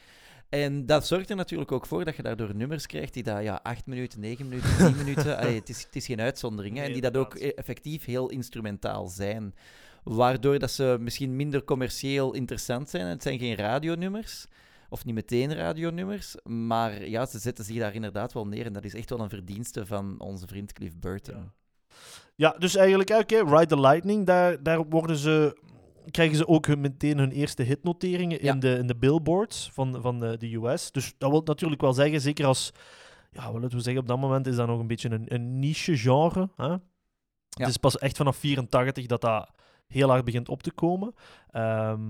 [0.53, 3.61] En dat zorgt er natuurlijk ook voor dat je daardoor nummers krijgt die dat, ja,
[3.62, 6.93] 8 minuten, 9 minuten, 10 minuten, allee, het, is, het is geen uitzondering, hè, en
[6.93, 9.55] die dat ook effectief heel instrumentaal zijn.
[10.03, 13.07] Waardoor dat ze misschien minder commercieel interessant zijn.
[13.07, 14.46] Het zijn geen radionummers,
[14.88, 18.67] of niet meteen radionummers, maar ja, ze zetten zich daar inderdaad wel neer.
[18.67, 21.53] En dat is echt wel een verdienste van onze vriend Cliff Burton.
[22.35, 25.57] Ja, dus eigenlijk, oké, Ride the Lightning, daar, daar worden ze,
[26.11, 28.53] krijgen ze ook hun, meteen hun eerste hitnoteringen Ja.
[28.53, 30.90] in, de, in de billboards van, van de, de US.
[30.92, 32.73] Dus dat wil natuurlijk wel zeggen, zeker als,
[33.31, 35.59] ja, wat laten we zeggen, op dat moment is dat nog een beetje een, een
[35.59, 36.50] niche genre.
[36.57, 36.71] Hè?
[37.53, 39.50] Het is pas echt vanaf 84 dat dat
[39.87, 41.15] heel hard begint op te komen.
[41.50, 42.00] Ehm,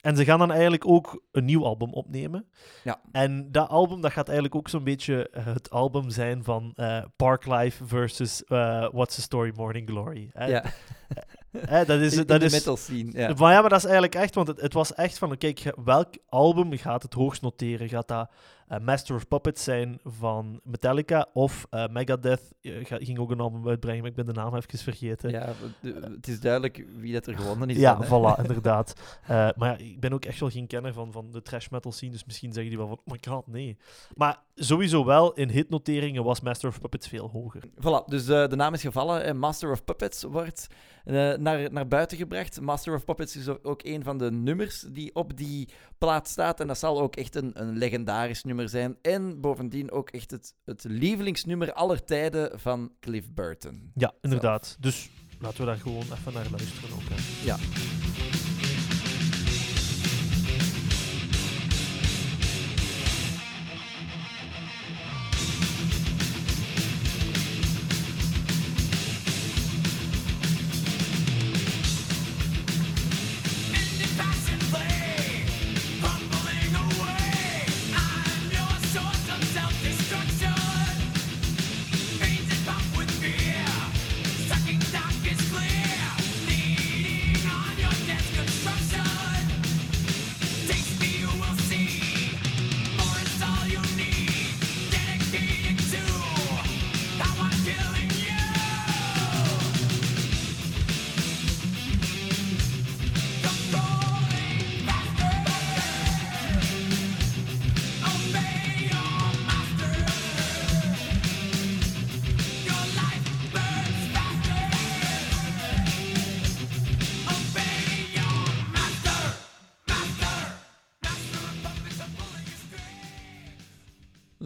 [0.00, 2.46] en ze gaan dan eigenlijk ook een nieuw album opnemen.
[2.84, 3.00] Ja.
[3.12, 7.02] En dat album dat gaat eigenlijk ook zo'n beetje eh, het album zijn van eh,
[7.16, 10.30] Parklife versus eh, What's the Story Morning Glory.
[10.32, 10.46] hè.
[10.46, 10.64] ja.
[11.66, 13.32] Hè, dat is, In- in dat de is, metal scene, ja.
[13.38, 16.08] maar ja, maar dat is eigenlijk echt, want het, het was echt van, kijk, welk
[16.28, 17.88] album gaat het hoogst noteren?
[17.88, 18.28] Gaat dat
[18.68, 23.40] eh, Master of Puppets zijn van Metallica of eh, Megadeth eh, ga- ging ook een
[23.40, 25.30] album uitbrengen, maar ik ben de naam even vergeten.
[25.30, 27.76] Ja, de- het is duidelijk wie dat er gewonnen is.
[27.76, 28.92] Ja, dan, voilà, inderdaad.
[29.22, 31.92] Eh, maar ja, ik ben ook echt wel geen kenner van, van de trash metal
[31.92, 33.76] scene, dus misschien zeggen die wel van, oh my god, nee.
[34.14, 37.62] Maar sowieso wel, in hitnoteringen was Master of Puppets veel hoger.
[37.68, 40.66] Voilà, dus eh, de naam is gevallen en Master of Puppets wordt
[41.04, 42.60] eh, naar, naar buiten gebracht.
[42.60, 46.60] Master of Puppets is ook- ook een van de nummers die op die plaat staat.
[46.60, 48.96] En dat zal ook echt een, een legendarisch nummer zijn.
[49.02, 53.90] En bovendien ook echt het, het lievelingsnummer aller tijden van Cliff Burton.
[53.94, 54.76] Ja, inderdaad.
[54.80, 57.08] Dus laten we daar gewoon even naar luisteren ook.
[57.08, 57.44] Hè.
[57.44, 57.56] Ja.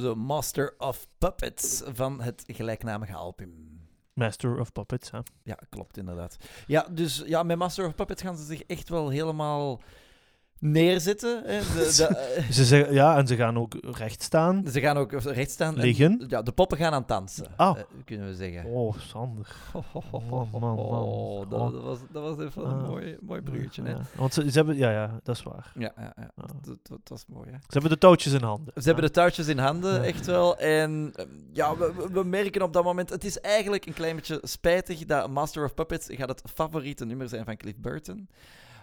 [0.01, 3.80] Zo, Master of Puppets van het gelijknamige album.
[4.12, 5.18] Master of Puppets, hè.
[5.42, 6.36] Ja, klopt inderdaad.
[6.66, 9.80] Ja, dus ja, met Master of Puppets gaan ze zich echt wel helemaal
[10.61, 11.42] neerzetten.
[11.44, 11.58] Hè.
[11.58, 14.64] De, de, Ze zeggen, ja, en ze gaan ook recht staan.
[14.70, 15.74] ze gaan ook recht staan.
[15.74, 16.24] en- Liggen.
[16.28, 17.78] ja, de poppen gaan aan het dansen, Ah.
[17.78, 18.64] eh, kunnen we zeggen.
[18.64, 19.56] Oh, Sander.
[20.30, 20.78] man, man, man.
[20.78, 21.72] Oh, dat, Oh.
[21.72, 22.88] dat was, dat was even een Ah.
[22.88, 23.82] mooi, mooi bruggetje.
[23.82, 23.90] Hè.
[23.90, 25.72] Ja, want ze, ze hebben, ja, ja, dat is waar.
[25.74, 26.30] Ja, ja, ja.
[26.36, 26.44] Ja.
[26.62, 27.46] Dat, dat, is mooi.
[27.50, 27.56] Hè.
[27.56, 28.72] Ze hebben de touwtjes in handen.
[28.76, 30.58] Ze hebben de touwtjes in handen, echt wel.
[30.58, 33.11] En eh, ja, we, we- we merken op dat moment...
[33.11, 37.28] Het is eigenlijk een klein beetje spijtig dat Master of Puppets gaat het favoriete nummer
[37.28, 38.28] zijn van Cliff Burton.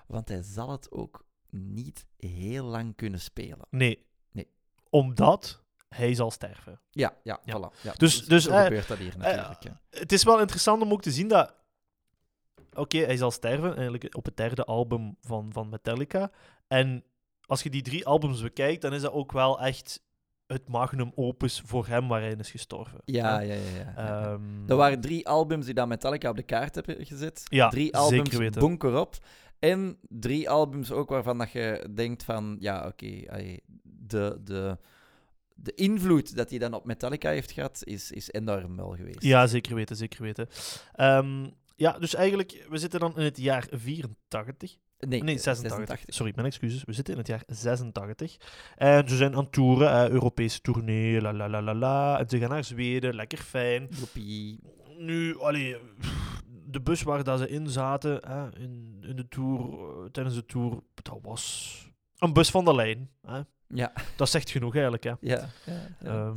[0.07, 3.68] Want hij zal het ook niet heel lang kunnen spelen.
[3.70, 4.06] Nee.
[4.32, 4.48] Nee.
[4.89, 6.80] Omdat hij zal sterven.
[6.91, 7.58] Ja, ja, Ja.
[7.58, 7.82] voilà.
[7.82, 9.64] Ja, Dus- dus, zo eh, gebeurt dat hier natuurlijk.
[9.64, 10.00] hè.
[10.00, 11.56] Het is wel interessant om ook te zien dat...
[12.74, 16.32] Oké, hij zal sterven, eigenlijk op het derde album van, van Metallica.
[16.68, 17.04] En
[17.45, 20.06] als je die drie albums bekijkt, dan is dat ook wel echt
[20.48, 23.00] het magnum opus voor hem waar hij in is gestorven.
[23.06, 23.62] Ja, ja, ja.
[23.70, 24.24] ja, ja.
[24.32, 27.43] Ehm, Er waren drie albums die dan Metallica op de kaart hebben gezet.
[27.45, 28.62] Ja, drie zeker albums weten.
[28.62, 29.16] bunker op.
[29.60, 32.58] En drie albums ook waarvan dat je denkt van...
[32.60, 33.24] Ja, oké,
[33.84, 34.78] de, de,
[35.55, 39.24] de invloed dat hij dan op Metallica heeft gehad, is, is enorm wel geweest.
[39.24, 40.47] Ja, zeker weten, zeker weten.
[40.93, 41.45] Ehm,
[41.76, 44.78] ja, dus eigenlijk, we zitten dan in het jaar 84.
[44.99, 46.01] Nee, Nee, eh, 86.
[46.05, 46.84] Sorry, mijn excuses.
[46.84, 48.38] We zitten in het jaar 86.
[48.76, 52.20] En ze zijn aan toeren, hè, Europese tournee, la la la la la.
[52.20, 53.89] En ze gaan naar Zweden, lekker fijn.
[54.97, 55.78] Nu, allee,
[56.68, 60.45] de bus waar dat ze in zaten, hè, in, in de tour, eh, tijdens de
[60.45, 61.76] tour, dat was
[62.18, 63.09] een bus van de lijn.
[63.22, 63.41] Hè.
[63.70, 65.03] Ja, Dat zegt genoeg eigenlijk.
[65.03, 65.13] Hè.
[65.22, 66.36] ja, ja, Ehm,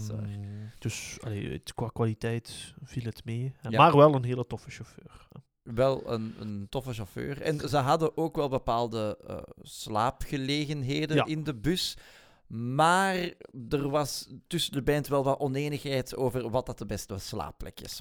[0.78, 3.54] dus allee, het, qua kwaliteit viel het mee.
[3.56, 3.68] hè.
[3.68, 3.78] Ja.
[3.78, 5.26] Maar wel een hele toffe chauffeur.
[5.32, 5.40] hè.
[5.74, 7.42] Wel een, een toffe chauffeur.
[7.42, 11.96] En ze hadden ook wel bepaalde eh, slaapgelegenheden in de bus.
[12.46, 13.14] Maar
[13.68, 18.00] er was tussen de band wel wat oneenigheid over wat dat de beste slaapplekjes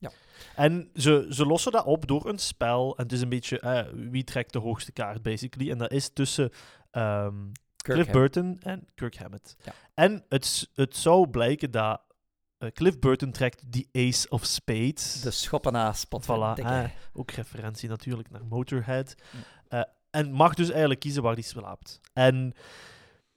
[0.00, 0.10] Ja.
[0.54, 2.96] En ze, ze lossen dat op door een spel.
[2.96, 5.70] En het is een beetje eh, wie trekt de hoogste kaart, basically.
[5.70, 6.50] En dat is tussen
[6.90, 7.34] ehm,
[7.76, 9.56] Cliff Burton en Kirk Hammett.
[9.64, 9.72] Ja.
[9.94, 12.00] En het, het zou blijken dat
[12.58, 15.20] eh, Cliff Burton trekt die Ace of Spades.
[15.20, 16.24] De schoppenaas-spot.
[16.24, 16.62] Voilà,
[17.12, 19.14] ook referentie natuurlijk naar Motorhead.
[19.68, 22.00] Eh, en mag dus eigenlijk kiezen waar hij slaapt.
[22.12, 22.54] En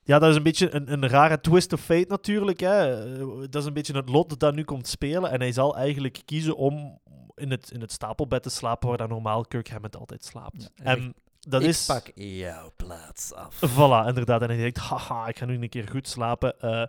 [0.04, 2.60] ja, dat is een beetje een, een rare twist of fate natuurlijk.
[2.60, 3.08] Hè.
[3.50, 5.32] Dat is een beetje het lot dat nu komt spelen.
[5.32, 7.00] En hij zal eigenlijk kiezen om
[7.36, 10.62] in het, in het stapelbed te slapen waar dan normaal Kirk Hammett altijd slaapt.
[10.76, 11.86] Ja, hij en dat ik is...
[11.86, 13.56] pak jouw plaats af.
[13.56, 14.42] Voilà, inderdaad.
[14.42, 16.60] En hij denkt, haha, ik ga nu een keer goed slapen.
[16.60, 16.84] Eh,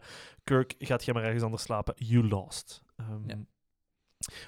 [0.45, 1.95] Kirk, gaat jij maar ergens anders slapen.
[1.97, 2.83] You lost.
[2.97, 3.37] Ehm, Ja.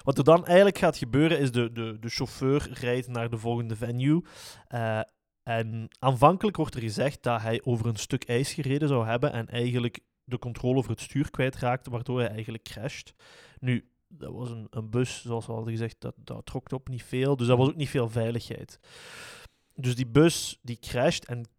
[0.03, 3.75] Wat er dan eigenlijk gaat gebeuren is de, de, de chauffeur rijdt naar de volgende
[3.75, 4.23] venue.
[4.67, 4.99] eh,
[5.47, 9.47] en aanvankelijk wordt er gezegd dat hij over een stuk ijs gereden zou hebben en
[9.47, 13.13] eigenlijk de controle over het stuur kwijtraakte, waardoor hij eigenlijk crasht.
[13.59, 17.03] Nu, dat was een, een bus, zoals we hadden gezegd, dat, dat trok op niet
[17.03, 18.79] veel, dus dat was ook niet veel veiligheid.
[19.73, 21.49] Dus die bus die crasht en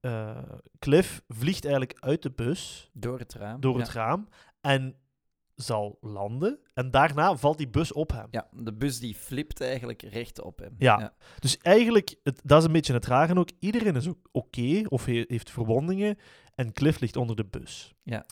[0.00, 0.42] eh,
[0.78, 3.60] Cliff vliegt eigenlijk uit de bus Door het raam.
[3.60, 3.92] door het ja.
[3.92, 4.28] raam
[4.60, 4.96] en
[5.62, 6.58] zal landen.
[6.74, 8.26] En daarna valt die bus op hem.
[8.30, 10.74] Ja, de bus die flipt eigenlijk recht op hem.
[10.78, 11.14] Ja.
[11.38, 13.50] Dus eigenlijk, het, dat is een beetje het rare ook.
[13.58, 16.18] Iedereen is ook oké of he- heeft verwondingen
[16.54, 17.94] en Cliff ligt onder de bus.
[18.02, 18.24] Ja.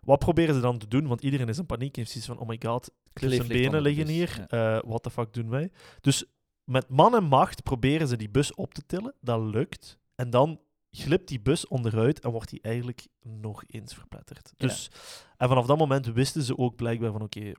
[0.00, 1.06] Wat proberen ze dan te doen?
[1.06, 1.96] Want iedereen is in paniek.
[1.96, 4.44] Heeft zoiets van, oh my god, Cliff zijn benen liggen hier.
[4.48, 5.70] Eh wat de fuck doen wij?
[6.00, 6.24] Dus
[6.64, 9.14] met man en macht proberen ze die bus op te tillen.
[9.20, 9.98] Dat lukt.
[10.14, 10.60] En dan
[10.96, 14.52] glipt die bus onderuit en wordt die eigenlijk nog eens verpletterd.
[14.56, 14.66] Ja.
[14.66, 14.90] Dus,
[15.36, 17.52] En vanaf dat moment wisten ze ook blijkbaar van, oké,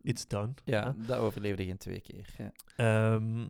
[0.00, 0.54] it's done.
[0.64, 2.34] Ja, dat overleefde geen twee keer.
[2.38, 2.52] Ja.
[2.76, 3.46] Ehm,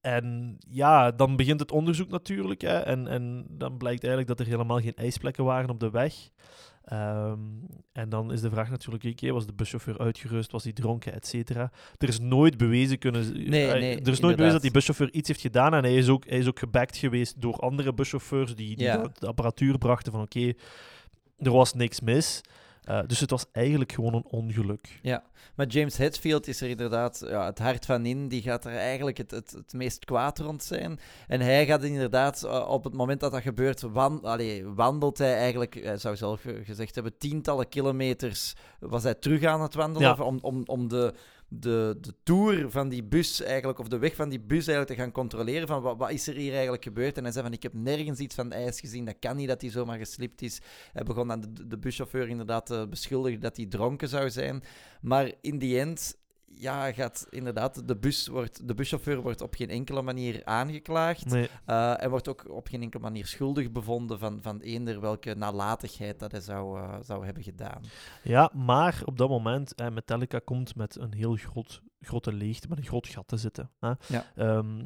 [0.00, 2.60] en ja, dan begint het onderzoek natuurlijk.
[2.60, 6.30] Hè, en, en dan blijkt eigenlijk dat er helemaal geen ijsplekken waren op de weg.
[6.86, 7.38] Ehm,
[7.92, 11.26] en dan is de vraag natuurlijk, oké, was de buschauffeur uitgerust, was hij dronken, et
[11.26, 11.70] cetera.
[11.98, 13.32] Er is nooit bewezen kunnen...
[13.48, 14.36] Nee, eh, nee, er is nooit inderdaad.
[14.36, 15.74] bewezen dat die buschauffeur iets heeft gedaan.
[15.74, 18.96] En hij is ook, hij is ook gebackt geweest door andere buschauffeurs die, die Ja.
[18.96, 20.52] de, de apparatuur brachten van, oké,
[21.38, 22.40] er was niks mis.
[22.86, 24.98] Eh, dus het was eigenlijk gewoon een ongeluk.
[25.02, 25.24] Ja,
[25.54, 28.28] maar James Hetfield is er inderdaad ja, het hart van in.
[28.28, 30.98] Die gaat er eigenlijk het, het, het meest kwaad rond zijn.
[31.26, 35.36] En hij gaat inderdaad, eh, op het moment dat dat gebeurt, wan allee, wandelt hij
[35.36, 40.16] eigenlijk, hij zou zelf ge- gezegd hebben, tientallen kilometers was hij terug aan het wandelen.
[40.16, 40.24] Ja.
[40.24, 41.14] Om, om, om de,
[41.48, 45.04] de, de tour van die bus eigenlijk, of de weg van die bus eigenlijk te
[45.04, 45.68] gaan controleren.
[45.68, 47.16] Van wat, wat is er hier eigenlijk gebeurd?
[47.16, 49.04] En hij zei van, ik heb nergens iets van ijs gezien.
[49.04, 50.60] Dat kan niet dat hij zomaar geslipt is.
[50.92, 54.62] Hij begon dan de, de buschauffeur inderdaad te beschuldigen dat hij dronken zou zijn.
[55.00, 56.16] Maar in die end,
[56.58, 61.24] ja, gaat inderdaad, de, bus wordt, de buschauffeur wordt op geen enkele manier aangeklaagd.
[61.24, 61.48] Nee.
[61.64, 66.18] Eh, en wordt ook op geen enkele manier schuldig bevonden van, van eender welke nalatigheid
[66.18, 67.82] dat hij zou, eh, zou hebben gedaan.
[68.22, 72.78] Ja, maar op dat moment, eh, Metallica komt met een heel groot, grote leegte, met
[72.78, 73.70] een groot gat te zitten.
[73.78, 73.92] Hè.
[74.06, 74.24] Ja.
[74.36, 74.84] Ehm,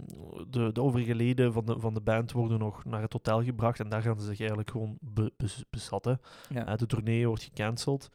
[0.48, 3.80] de, de overige leden van de, van de band worden nog naar het hotel gebracht
[3.80, 5.32] en daar gaan ze zich eigenlijk gewoon be,
[5.70, 6.20] bezatten.
[6.48, 6.66] Ja.
[6.66, 8.08] Eh, de tournee wordt gecanceld.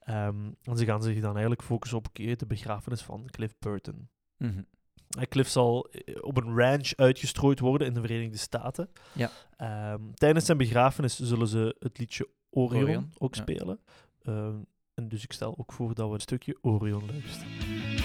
[0.00, 4.08] Ehm, en ze gaan zich dan eigenlijk focussen op oké, de begrafenis van Cliff Burton.
[4.36, 4.62] Mhm.
[5.08, 8.90] Eh, Cliff zal eh, op een ranch uitgestrooid worden in de Verenigde Staten.
[9.12, 9.30] Ja.
[9.56, 13.40] Ehm, tijdens zijn begrafenis zullen ze het liedje Orion, Orion, ook ja.
[13.42, 13.80] spelen.
[14.98, 17.97] En dus ik stel ook voor dat we een stukje Orion luisteren.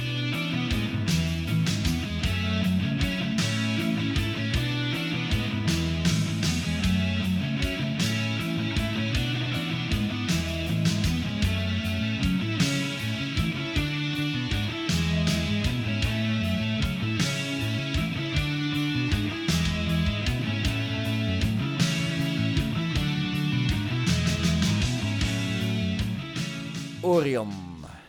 [27.24, 27.52] Orion.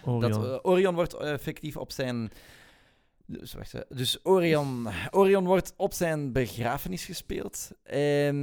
[0.04, 0.20] Orion.
[0.30, 2.30] Dat, eh, Orion wordt eh, effectief op zijn.
[3.26, 3.80] Dus, wacht, hè.
[3.88, 7.70] dus Orion, Orion wordt op zijn begrafenis gespeeld.
[7.82, 8.36] En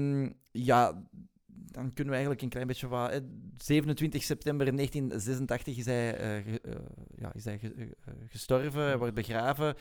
[0.52, 1.04] ja,
[1.48, 3.10] dan kunnen we eigenlijk een klein beetje wat.
[3.10, 3.20] eh,
[3.58, 6.76] 27 september 1986 is hij, eh, ge- eh,
[7.16, 7.74] ja, is hij ge-
[8.06, 9.76] eh, gestorven, hij wordt begraven.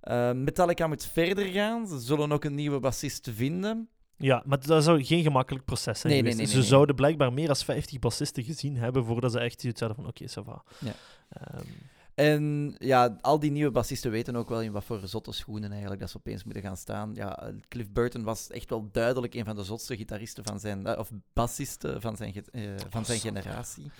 [0.00, 1.86] Eh, Metallica moet verder gaan.
[1.88, 3.88] Ze zullen ook een nieuwe bassist vinden.
[4.16, 6.36] Ja, maar dat zou geen gemakkelijk proces zijn Nee, geweest.
[6.38, 9.80] nee, nee, ze zouden blijkbaar meer dan 50 bassisten gezien hebben voordat ze echt zoiets
[9.80, 10.64] hadden van oké, va.
[10.78, 10.92] Ja.
[11.28, 11.66] Ehm,
[12.14, 16.00] En ja, al die nieuwe bassisten weten ook wel in wat voor zotte schoenen eigenlijk
[16.00, 17.14] dat ze opeens moeten gaan staan.
[17.14, 20.98] Ja, Cliff Burton was echt wel duidelijk een van de zotste gitaristen van zijn, eh,
[20.98, 23.90] of bassisten van zijn, eh, van zijn generatie.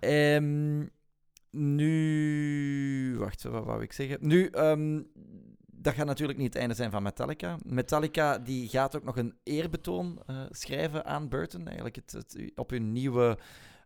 [0.00, 0.82] Ehm,
[1.50, 4.18] nu, wacht, wat wou ik zeggen?
[4.20, 5.02] Nu, ehm,
[5.84, 7.56] dat gaat natuurlijk niet het einde zijn van Metallica.
[7.64, 12.70] Metallica die gaat ook nog een eerbetoon eh, schrijven aan Burton, eigenlijk het, het, op
[12.70, 13.38] hun nieuwe,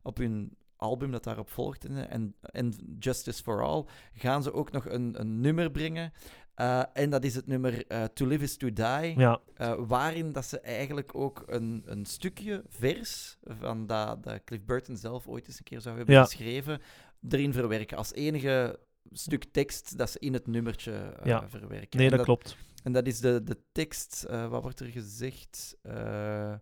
[0.02, 3.84] op hun album dat daarop volgt, en- en, en Justice for All,
[4.14, 6.12] gaan ze ook nog een, een nummer brengen.
[6.54, 10.32] Eh, en dat is het nummer eh, To Live Is To Die, ja, eh, waarin
[10.32, 15.46] dat ze eigenlijk ook een, een stukje vers van dat, dat Cliff Burton zelf ooit
[15.46, 16.24] eens een keer zou hebben Ja.
[16.24, 16.80] geschreven,
[17.28, 17.96] erin verwerken.
[17.96, 18.78] Als enige
[19.12, 21.48] stuk tekst dat ze in het nummertje eh, Ja.
[21.48, 21.98] verwerken.
[21.98, 22.56] nee, dat klopt.
[22.82, 25.76] en dat is de, de tekst, eh, wat wordt er gezegd?
[25.82, 26.54] Eh,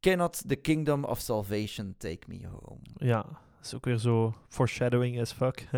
[0.00, 2.80] Cannot the kingdom of salvation take me home.
[2.96, 5.68] Ja, dat is ook weer zo foreshadowing as fuck.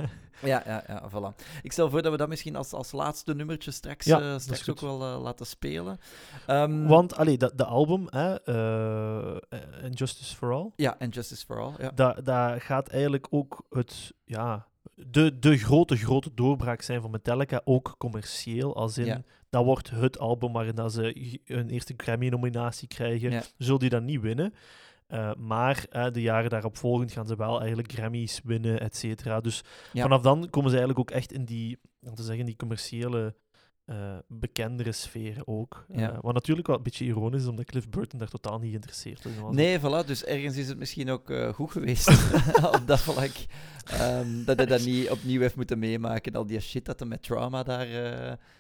[0.43, 1.45] Ja, ja, ja, voilà.
[1.63, 4.81] Ik stel voor dat we dat misschien als, als laatste nummertje straks, Ja, straks ook
[4.81, 5.99] wel laten spelen.
[6.47, 11.45] Ehm, Want, allee, dat, de album, hè, eh, eh, Injustice for All, Ja, en Justice
[11.47, 11.73] for All.
[11.79, 11.91] Ja.
[11.91, 17.61] daar daar gaat eigenlijk ook het, ja, de, de grote, grote doorbraak zijn van Metallica,
[17.65, 18.77] ook commercieel.
[18.77, 19.23] Als in, Ja.
[19.51, 23.31] dat wordt het album waarin ze hun eerste Grammy-nominatie krijgen.
[23.31, 23.43] Ja.
[23.59, 24.55] Zullen die dat niet winnen.
[25.07, 29.41] Eh, maar eh, de jaren daarop volgend gaan ze wel eigenlijk Grammys winnen, et cetera.
[29.41, 29.63] Dus
[29.93, 30.03] Ja.
[30.03, 33.35] vanaf dan komen ze eigenlijk ook echt in die, laten we zeggen, die commerciële,
[33.89, 35.85] eh, bekendere sferen ook.
[35.89, 36.19] Eh, Ja.
[36.21, 39.41] wat natuurlijk wel een beetje ironisch is, omdat Cliff Burton daar totaal niet geïnteresseerd in
[39.41, 39.55] was.
[39.55, 40.07] Nee, voilà.
[40.07, 42.09] Dus ergens is het misschien ook eh, goed geweest
[42.77, 43.31] op dat vlak.
[43.85, 46.35] Ehm, dat hij dat niet opnieuw heeft moeten meemaken.
[46.35, 47.87] Al die shit dat hij met trauma daar...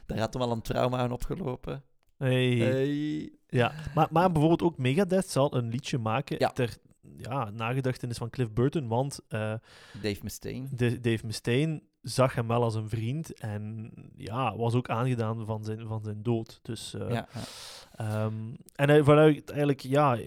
[0.06, 1.82] daar had hem al een trauma aan opgelopen.
[2.16, 2.56] Hey.
[2.56, 3.30] Hey.
[3.46, 6.48] Ja, maar, maar bijvoorbeeld ook Megadeth zal een liedje maken Ja.
[6.50, 6.76] ter
[7.16, 10.66] ja, nagedachtenis van Cliff Burton, want Dave Mustaine.
[10.70, 15.64] de, Dave Mustaine zag hem wel als een vriend en ja, was ook aangedaan van
[15.64, 16.58] zijn, van zijn dood.
[16.62, 17.40] Dus, eh, Ja, ja.
[17.92, 18.34] ehm,
[18.74, 20.18] en hij, vanuit eigenlijk, ja,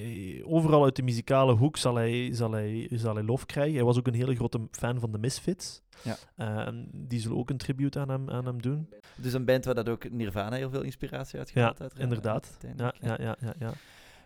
[0.44, 3.76] overal uit de muzikale hoek zal hij, zal, hij, zal hij lof krijgen.
[3.76, 5.82] Hij was ook een hele grote fan van de Misfits.
[6.04, 6.16] Ja.
[6.36, 8.90] Eh, die zullen ook een tribute aan hem, aan hem doen.
[9.16, 12.58] Dus een band waar dat ook Nirvana heel veel inspiratie uit gehaald Ja, inderdaad.
[12.78, 13.72] Ja, ja, ja, ja,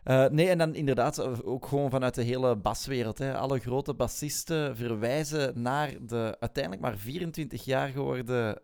[0.06, 3.18] Eh, nee, en dan inderdaad eh, ook gewoon vanuit de hele baswereld.
[3.18, 3.38] Hè.
[3.38, 8.62] Alle grote bassisten verwijzen naar de uiteindelijk maar 24 jaar geworden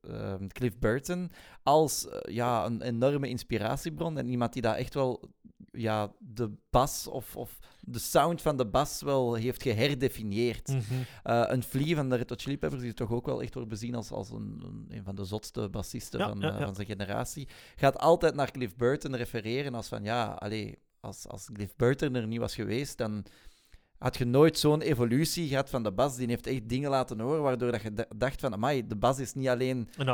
[0.00, 1.30] eh, Cliff Burton
[1.62, 4.18] als ja, een enorme inspiratiebron.
[4.18, 5.30] En iemand die daar echt wel
[5.76, 10.68] ja, de bas of, of de sound van de bas wel heeft geherdefinieerd.
[10.68, 10.82] Mhm.
[11.22, 13.68] Eh, een Flea van de Red Hot Chili Peppers, die toch ook wel echt wordt
[13.68, 16.64] bezien als, als een, een, van de zotste bassisten Ja, van, ja, eh, ja.
[16.64, 21.48] van zijn generatie, gaat altijd naar Cliff Burton refereren als van ja, allee, als, als
[21.52, 23.24] Cliff Burton er niet was geweest, dan
[23.98, 26.16] had je nooit zo'n evolutie gehad van de bas.
[26.16, 29.34] Die heeft echt dingen laten horen, waardoor dat je dacht van, amai, de bas is
[29.34, 30.08] niet alleen Een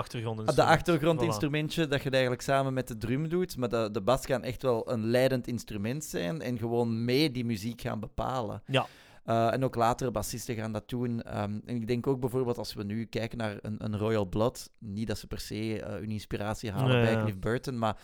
[0.54, 4.42] de achtergrondinstrumentje dat je eigenlijk samen met de drum doet, maar de, de bas kan
[4.42, 8.62] echt wel een leidend instrument zijn en gewoon mee die muziek gaan bepalen.
[8.66, 8.86] Ja.
[9.24, 11.22] Eh, en ook latere bassisten gaan dat doen.
[11.22, 14.70] Ehm, en ik denk ook bijvoorbeeld als we nu kijken naar een, een Royal Blood,
[14.78, 17.22] niet dat ze per se eh, hun inspiratie halen Nee, bij.
[17.22, 17.96] Cliff Burton, maar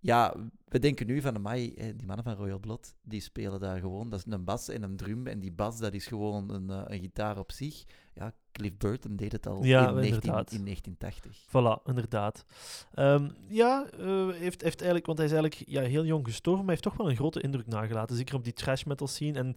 [0.00, 0.34] ja,
[0.68, 4.10] we denken nu van, amai, eh, die mannen van Royal Blood, die spelen daar gewoon,
[4.10, 6.82] dat is een bas en een drum, en die bas, dat is gewoon een, eh,
[6.86, 7.84] een gitaar op zich.
[8.14, 10.52] Ja, Cliff Burton deed het al Ja, in, 19, inderdaad.
[10.52, 11.44] in 1980.
[11.48, 12.44] Voilà, inderdaad.
[12.94, 16.74] Ehm, ja, eh, heeft, heeft eigenlijk, want hij is eigenlijk ja, heel jong gestorven, maar
[16.74, 18.16] hij heeft toch wel een grote indruk nagelaten.
[18.16, 19.38] Zeker op die trash metal scene.
[19.38, 19.56] En,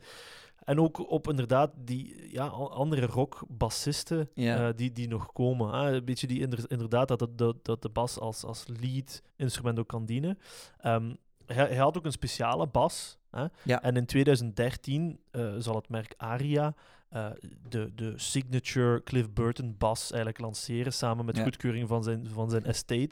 [0.63, 4.67] en ook op inderdaad die ja, andere rockbassisten Ja.
[4.67, 5.73] eh, die, die nog komen.
[5.73, 5.91] hè.
[5.95, 9.79] Een beetje die inder- inderdaad dat, de- dat, dat de bas als, als lead instrument
[9.79, 10.39] ook kan dienen.
[10.79, 11.13] Ehm,
[11.45, 13.17] hij, hij had ook een speciale bas.
[13.31, 13.45] Hè?
[13.63, 13.81] Ja.
[13.81, 16.73] En in 2013 eh, zal het merk Aria
[17.09, 17.27] eh,
[17.69, 22.63] de, de signature Cliff Burton bas eigenlijk lanceren, samen met goedkeuring van zijn, van zijn
[22.65, 23.09] estate.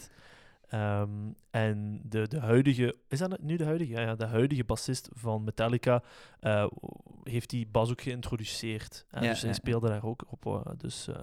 [0.68, 3.92] Ehm, en de, de huidige, is dat nu de huidige?
[3.92, 6.04] Ja, ja de huidige bassist van Metallica
[6.40, 6.68] eh,
[7.24, 9.06] heeft die bas ook geïntroduceerd.
[9.10, 9.22] hè.
[9.24, 10.46] Ja, dus hij ja, speelde daar ook op.
[10.46, 11.16] eh, dus, eh,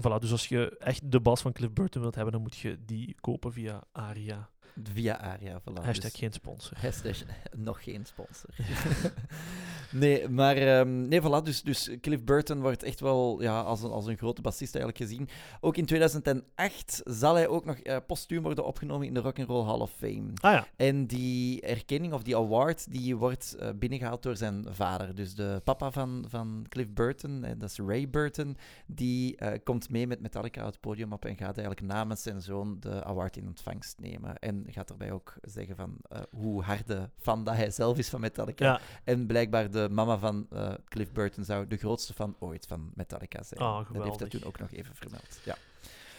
[0.00, 2.84] voilà, dus als je echt de bas van Cliff Burton wilt hebben, dan moet je
[2.84, 4.48] die kopen via Aria.
[4.82, 5.82] Via Aria, voilà.
[5.82, 6.78] Hashtag Dus- geen sponsor.
[6.80, 7.16] Hashtag
[7.56, 8.50] nog geen sponsor.
[9.90, 11.42] nee, maar ehm, nee, voilà.
[11.44, 15.04] Dus, dus Cliff Burton wordt echt wel ja, als, een, als een grote bassist eigenlijk
[15.04, 15.28] gezien.
[15.60, 17.76] Ook in 2008 zal hij ook nog
[18.06, 20.30] postuum worden opgenomen in de Rock and Roll Hall of Fame.
[20.34, 25.14] Ah ja, En die erkenning of die award die wordt eh, binnengehaald door zijn vader.
[25.14, 28.56] Dus de papa van, van Cliff Burton, en dat is Ray Burton,
[28.86, 32.76] die eh, komt mee met Metallica het podium op en gaat eigenlijk namens zijn zoon
[32.80, 34.38] de award in ontvangst nemen.
[34.38, 38.20] En gaat erbij ook zeggen van eh, hoe harde fan dat hij zelf is van
[38.20, 38.64] Metallica.
[38.64, 38.80] ja.
[39.04, 43.42] En blijkbaar de mama van eh, Cliff Burton zou de grootste fan ooit van Metallica
[43.42, 43.60] zijn.
[43.60, 45.40] Ah, dat heeft hij toen ook nog even vermeld.
[45.44, 45.56] Ja,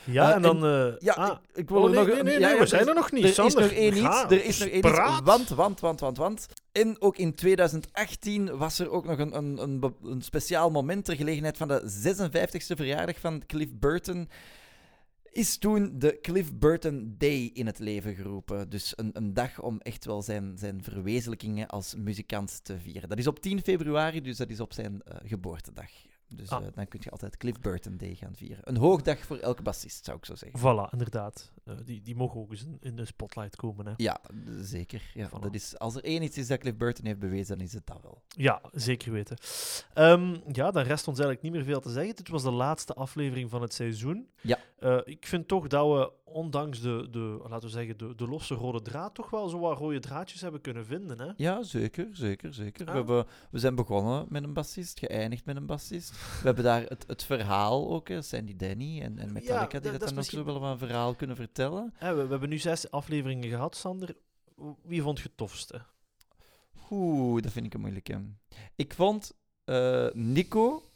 [0.03, 0.57] ja Eh, en dan...
[0.99, 2.07] ja ah, ik, ik wil oh, nee, nog...
[2.07, 3.37] nee, nee, ja, we zijn er nog niet.
[3.37, 4.23] er is nog één iets.
[4.23, 4.97] Er is nog één iets.
[5.23, 6.47] Want, want, want, want, want.
[6.71, 11.15] En ook in 2018 was er ook nog een, een, een, een speciaal moment ter
[11.15, 14.29] gelegenheid van de 56e verjaardag van Cliff Burton.
[15.31, 18.69] Is toen de Cliff Burton Day in het leven geroepen.
[18.69, 23.09] Dus een, een dag om echt wel zijn, zijn verwezenlijkingen als muzikant te vieren.
[23.09, 25.91] Dat is op 10 februari, dus dat is op zijn eh, geboortedag.
[26.35, 26.65] Dus Ah.
[26.65, 28.59] eh, dan kun je altijd Cliff Burton Day gaan vieren.
[28.63, 30.59] Een hoogdag voor elke bassist, zou ik zo zeggen.
[30.59, 31.51] Voilà, inderdaad.
[31.65, 33.85] Eh, die, die mogen ook eens in, in de spotlight komen.
[33.85, 33.93] Hè.
[33.97, 34.21] Ja,
[34.59, 35.11] zeker.
[35.13, 35.39] Ja, Voilà.
[35.41, 37.85] dat is, als er één iets is dat Cliff Burton heeft bewezen, dan is het
[37.87, 38.21] dat wel.
[38.27, 39.37] Ja, zeker weten.
[39.93, 42.15] Ehm, ja, dan rest ons eigenlijk niet meer veel te zeggen.
[42.15, 44.29] Dit was de laatste aflevering van het seizoen.
[44.41, 44.57] Ja.
[44.79, 48.53] Eh, ik vind toch dat we, ondanks de, de, laten we zeggen, de, de losse
[48.53, 51.19] rode draad, toch wel zo wat rode draadjes hebben kunnen vinden.
[51.19, 51.31] Hè?
[51.37, 52.85] Ja, zeker, zeker, zeker.
[52.85, 52.91] Ja.
[52.91, 56.11] We, hebben, we zijn begonnen met een bassist, geëindigd met een bassist.
[56.11, 59.99] We hebben daar het, het verhaal ook, hè, Sandy Denny en, en Metallica, die dat
[59.99, 61.93] dan misschien- ook zo wel wat een verhaal kunnen vertellen.
[61.95, 64.15] Hè, we, we hebben nu zes afleveringen gehad, Sander.
[64.83, 65.81] Wie vond je het tofste?
[66.91, 68.21] Oeh, dat vind ik een moeilijke.
[68.75, 70.88] Ik vond eh, Nico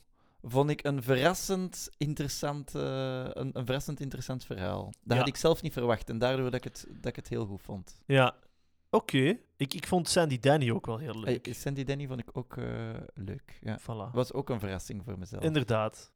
[0.45, 2.81] vond ik een verrassend interessant, eh,
[3.29, 4.83] een, een verrassend interessant verhaal.
[4.85, 5.17] Dat Ja.
[5.17, 7.61] had ik zelf niet verwacht en daardoor dat ik het, dat ik het heel goed
[7.61, 8.01] vond.
[8.05, 8.35] Ja,
[8.89, 9.37] oké.
[9.57, 11.45] Ik, ik vond Sandy Danny ook wel heel leuk.
[11.45, 12.65] Hey, Sandy Denny vond ik ook eh,
[13.13, 13.59] leuk.
[13.61, 13.79] Ja.
[13.79, 14.11] Voilà.
[14.13, 15.43] Was ook een verrassing voor mezelf.
[15.43, 16.11] Inderdaad.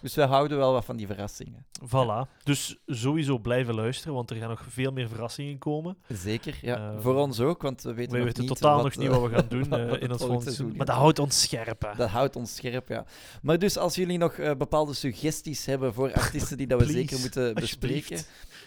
[0.00, 1.66] Dus wij houden wel wat van die verrassingen.
[1.84, 2.42] Voilà.
[2.44, 5.96] Dus sowieso blijven luisteren, want er gaan nog veel meer verrassingen komen.
[6.08, 6.92] Zeker, ja.
[6.92, 9.08] Eh, voor ons ook, want we weten We nog weten niet totaal wat, nog niet
[9.08, 11.82] wat we gaan doen eh, in ons volgend volgende seizoen Maar dat houdt ons scherp,
[11.82, 11.94] hè.
[11.96, 13.04] Dat houdt ons scherp, ja.
[13.42, 17.00] Maar dus als jullie nog eh, bepaalde suggesties hebben voor artiesten die dat we Please,
[17.00, 18.20] zeker moeten bespreken.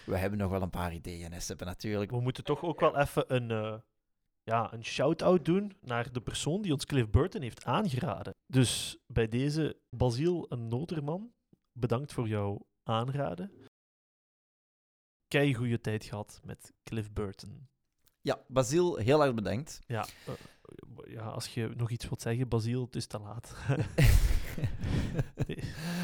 [0.06, 2.12] We hebben nog wel een paar ideeën, hè, Seppe, natuurlijk.
[2.12, 3.82] We moeten toch ook wel even een,
[4.44, 8.36] ja, een shout-out doen naar de persoon die ons Cliff Burton heeft aangeraden.
[8.46, 11.34] Dus bij deze, Basiel een Noterman,
[11.72, 13.52] bedankt voor jouw aanraden.
[15.28, 17.68] Kei goede tijd gehad met Cliff Burton.
[18.22, 19.82] Ja, Basiel, heel erg bedankt.
[19.88, 20.34] Ja, eh,
[21.14, 23.56] ja, als je nog iets wilt zeggen, Basiel, het is te laat.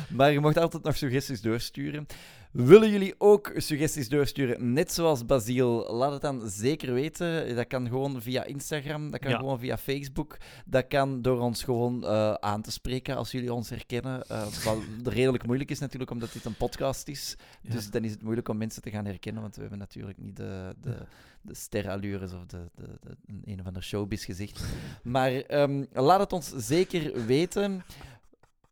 [0.10, 2.06] Maar je mocht altijd nog suggesties doorsturen.
[2.52, 5.96] Willen jullie ook suggesties doorsturen, net zoals Basiel?
[5.96, 7.56] Laat het dan zeker weten.
[7.56, 9.38] Dat kan gewoon via Instagram, dat kan Ja.
[9.38, 10.38] gewoon via Facebook.
[10.66, 14.24] Dat kan door ons gewoon eh, aan te spreken als jullie ons herkennen.
[14.28, 14.78] Eh, wat
[15.14, 17.36] redelijk moeilijk is natuurlijk, omdat dit een podcast is.
[17.62, 17.72] Ja.
[17.74, 20.36] Dus dan is het moeilijk om mensen te gaan herkennen, want we hebben natuurlijk niet
[20.36, 20.96] de, de,
[21.42, 24.64] de sterallures of de, de, de, een, een of ander showbiz gezicht.
[25.04, 27.84] Maar ehm, laat het ons zeker weten.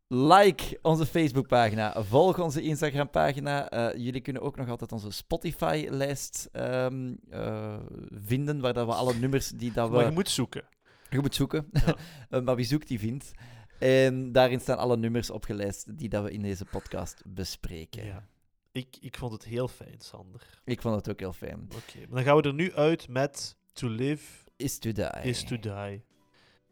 [0.09, 3.69] Like onze Facebookpagina, volg onze Instagram-pagina.
[3.69, 7.79] Eh, jullie kunnen ook nog altijd onze Spotify-lijst ehm, eh,
[8.11, 9.95] vinden, waar dat we alle nummers die dat we...
[9.95, 10.63] Maar je moet zoeken.
[11.09, 11.95] Je moet zoeken, Ja.
[12.29, 13.31] Eh, maar wie zoekt, die vindt.
[13.79, 18.05] En daarin staan alle nummers opgelijst die dat we in deze podcast bespreken.
[18.05, 18.27] Ja.
[18.71, 20.61] Ik, ik vond het heel fijn, Sander.
[20.65, 21.69] Ik vond het ook heel fijn.
[21.75, 25.21] Oké, dan gaan we er nu uit met To Live Is to die.
[25.23, 26.03] is to die.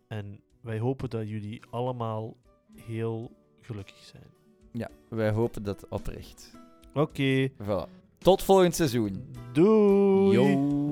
[0.08, 2.38] En wij hopen dat jullie allemaal
[2.82, 4.24] heel gelukkig zijn.
[4.72, 6.52] Ja, wij hopen dat oprecht.
[6.94, 7.90] Oké, Voilà.
[8.18, 9.26] Tot volgend seizoen.
[9.54, 10.32] doei!
[10.38, 10.85] Yo.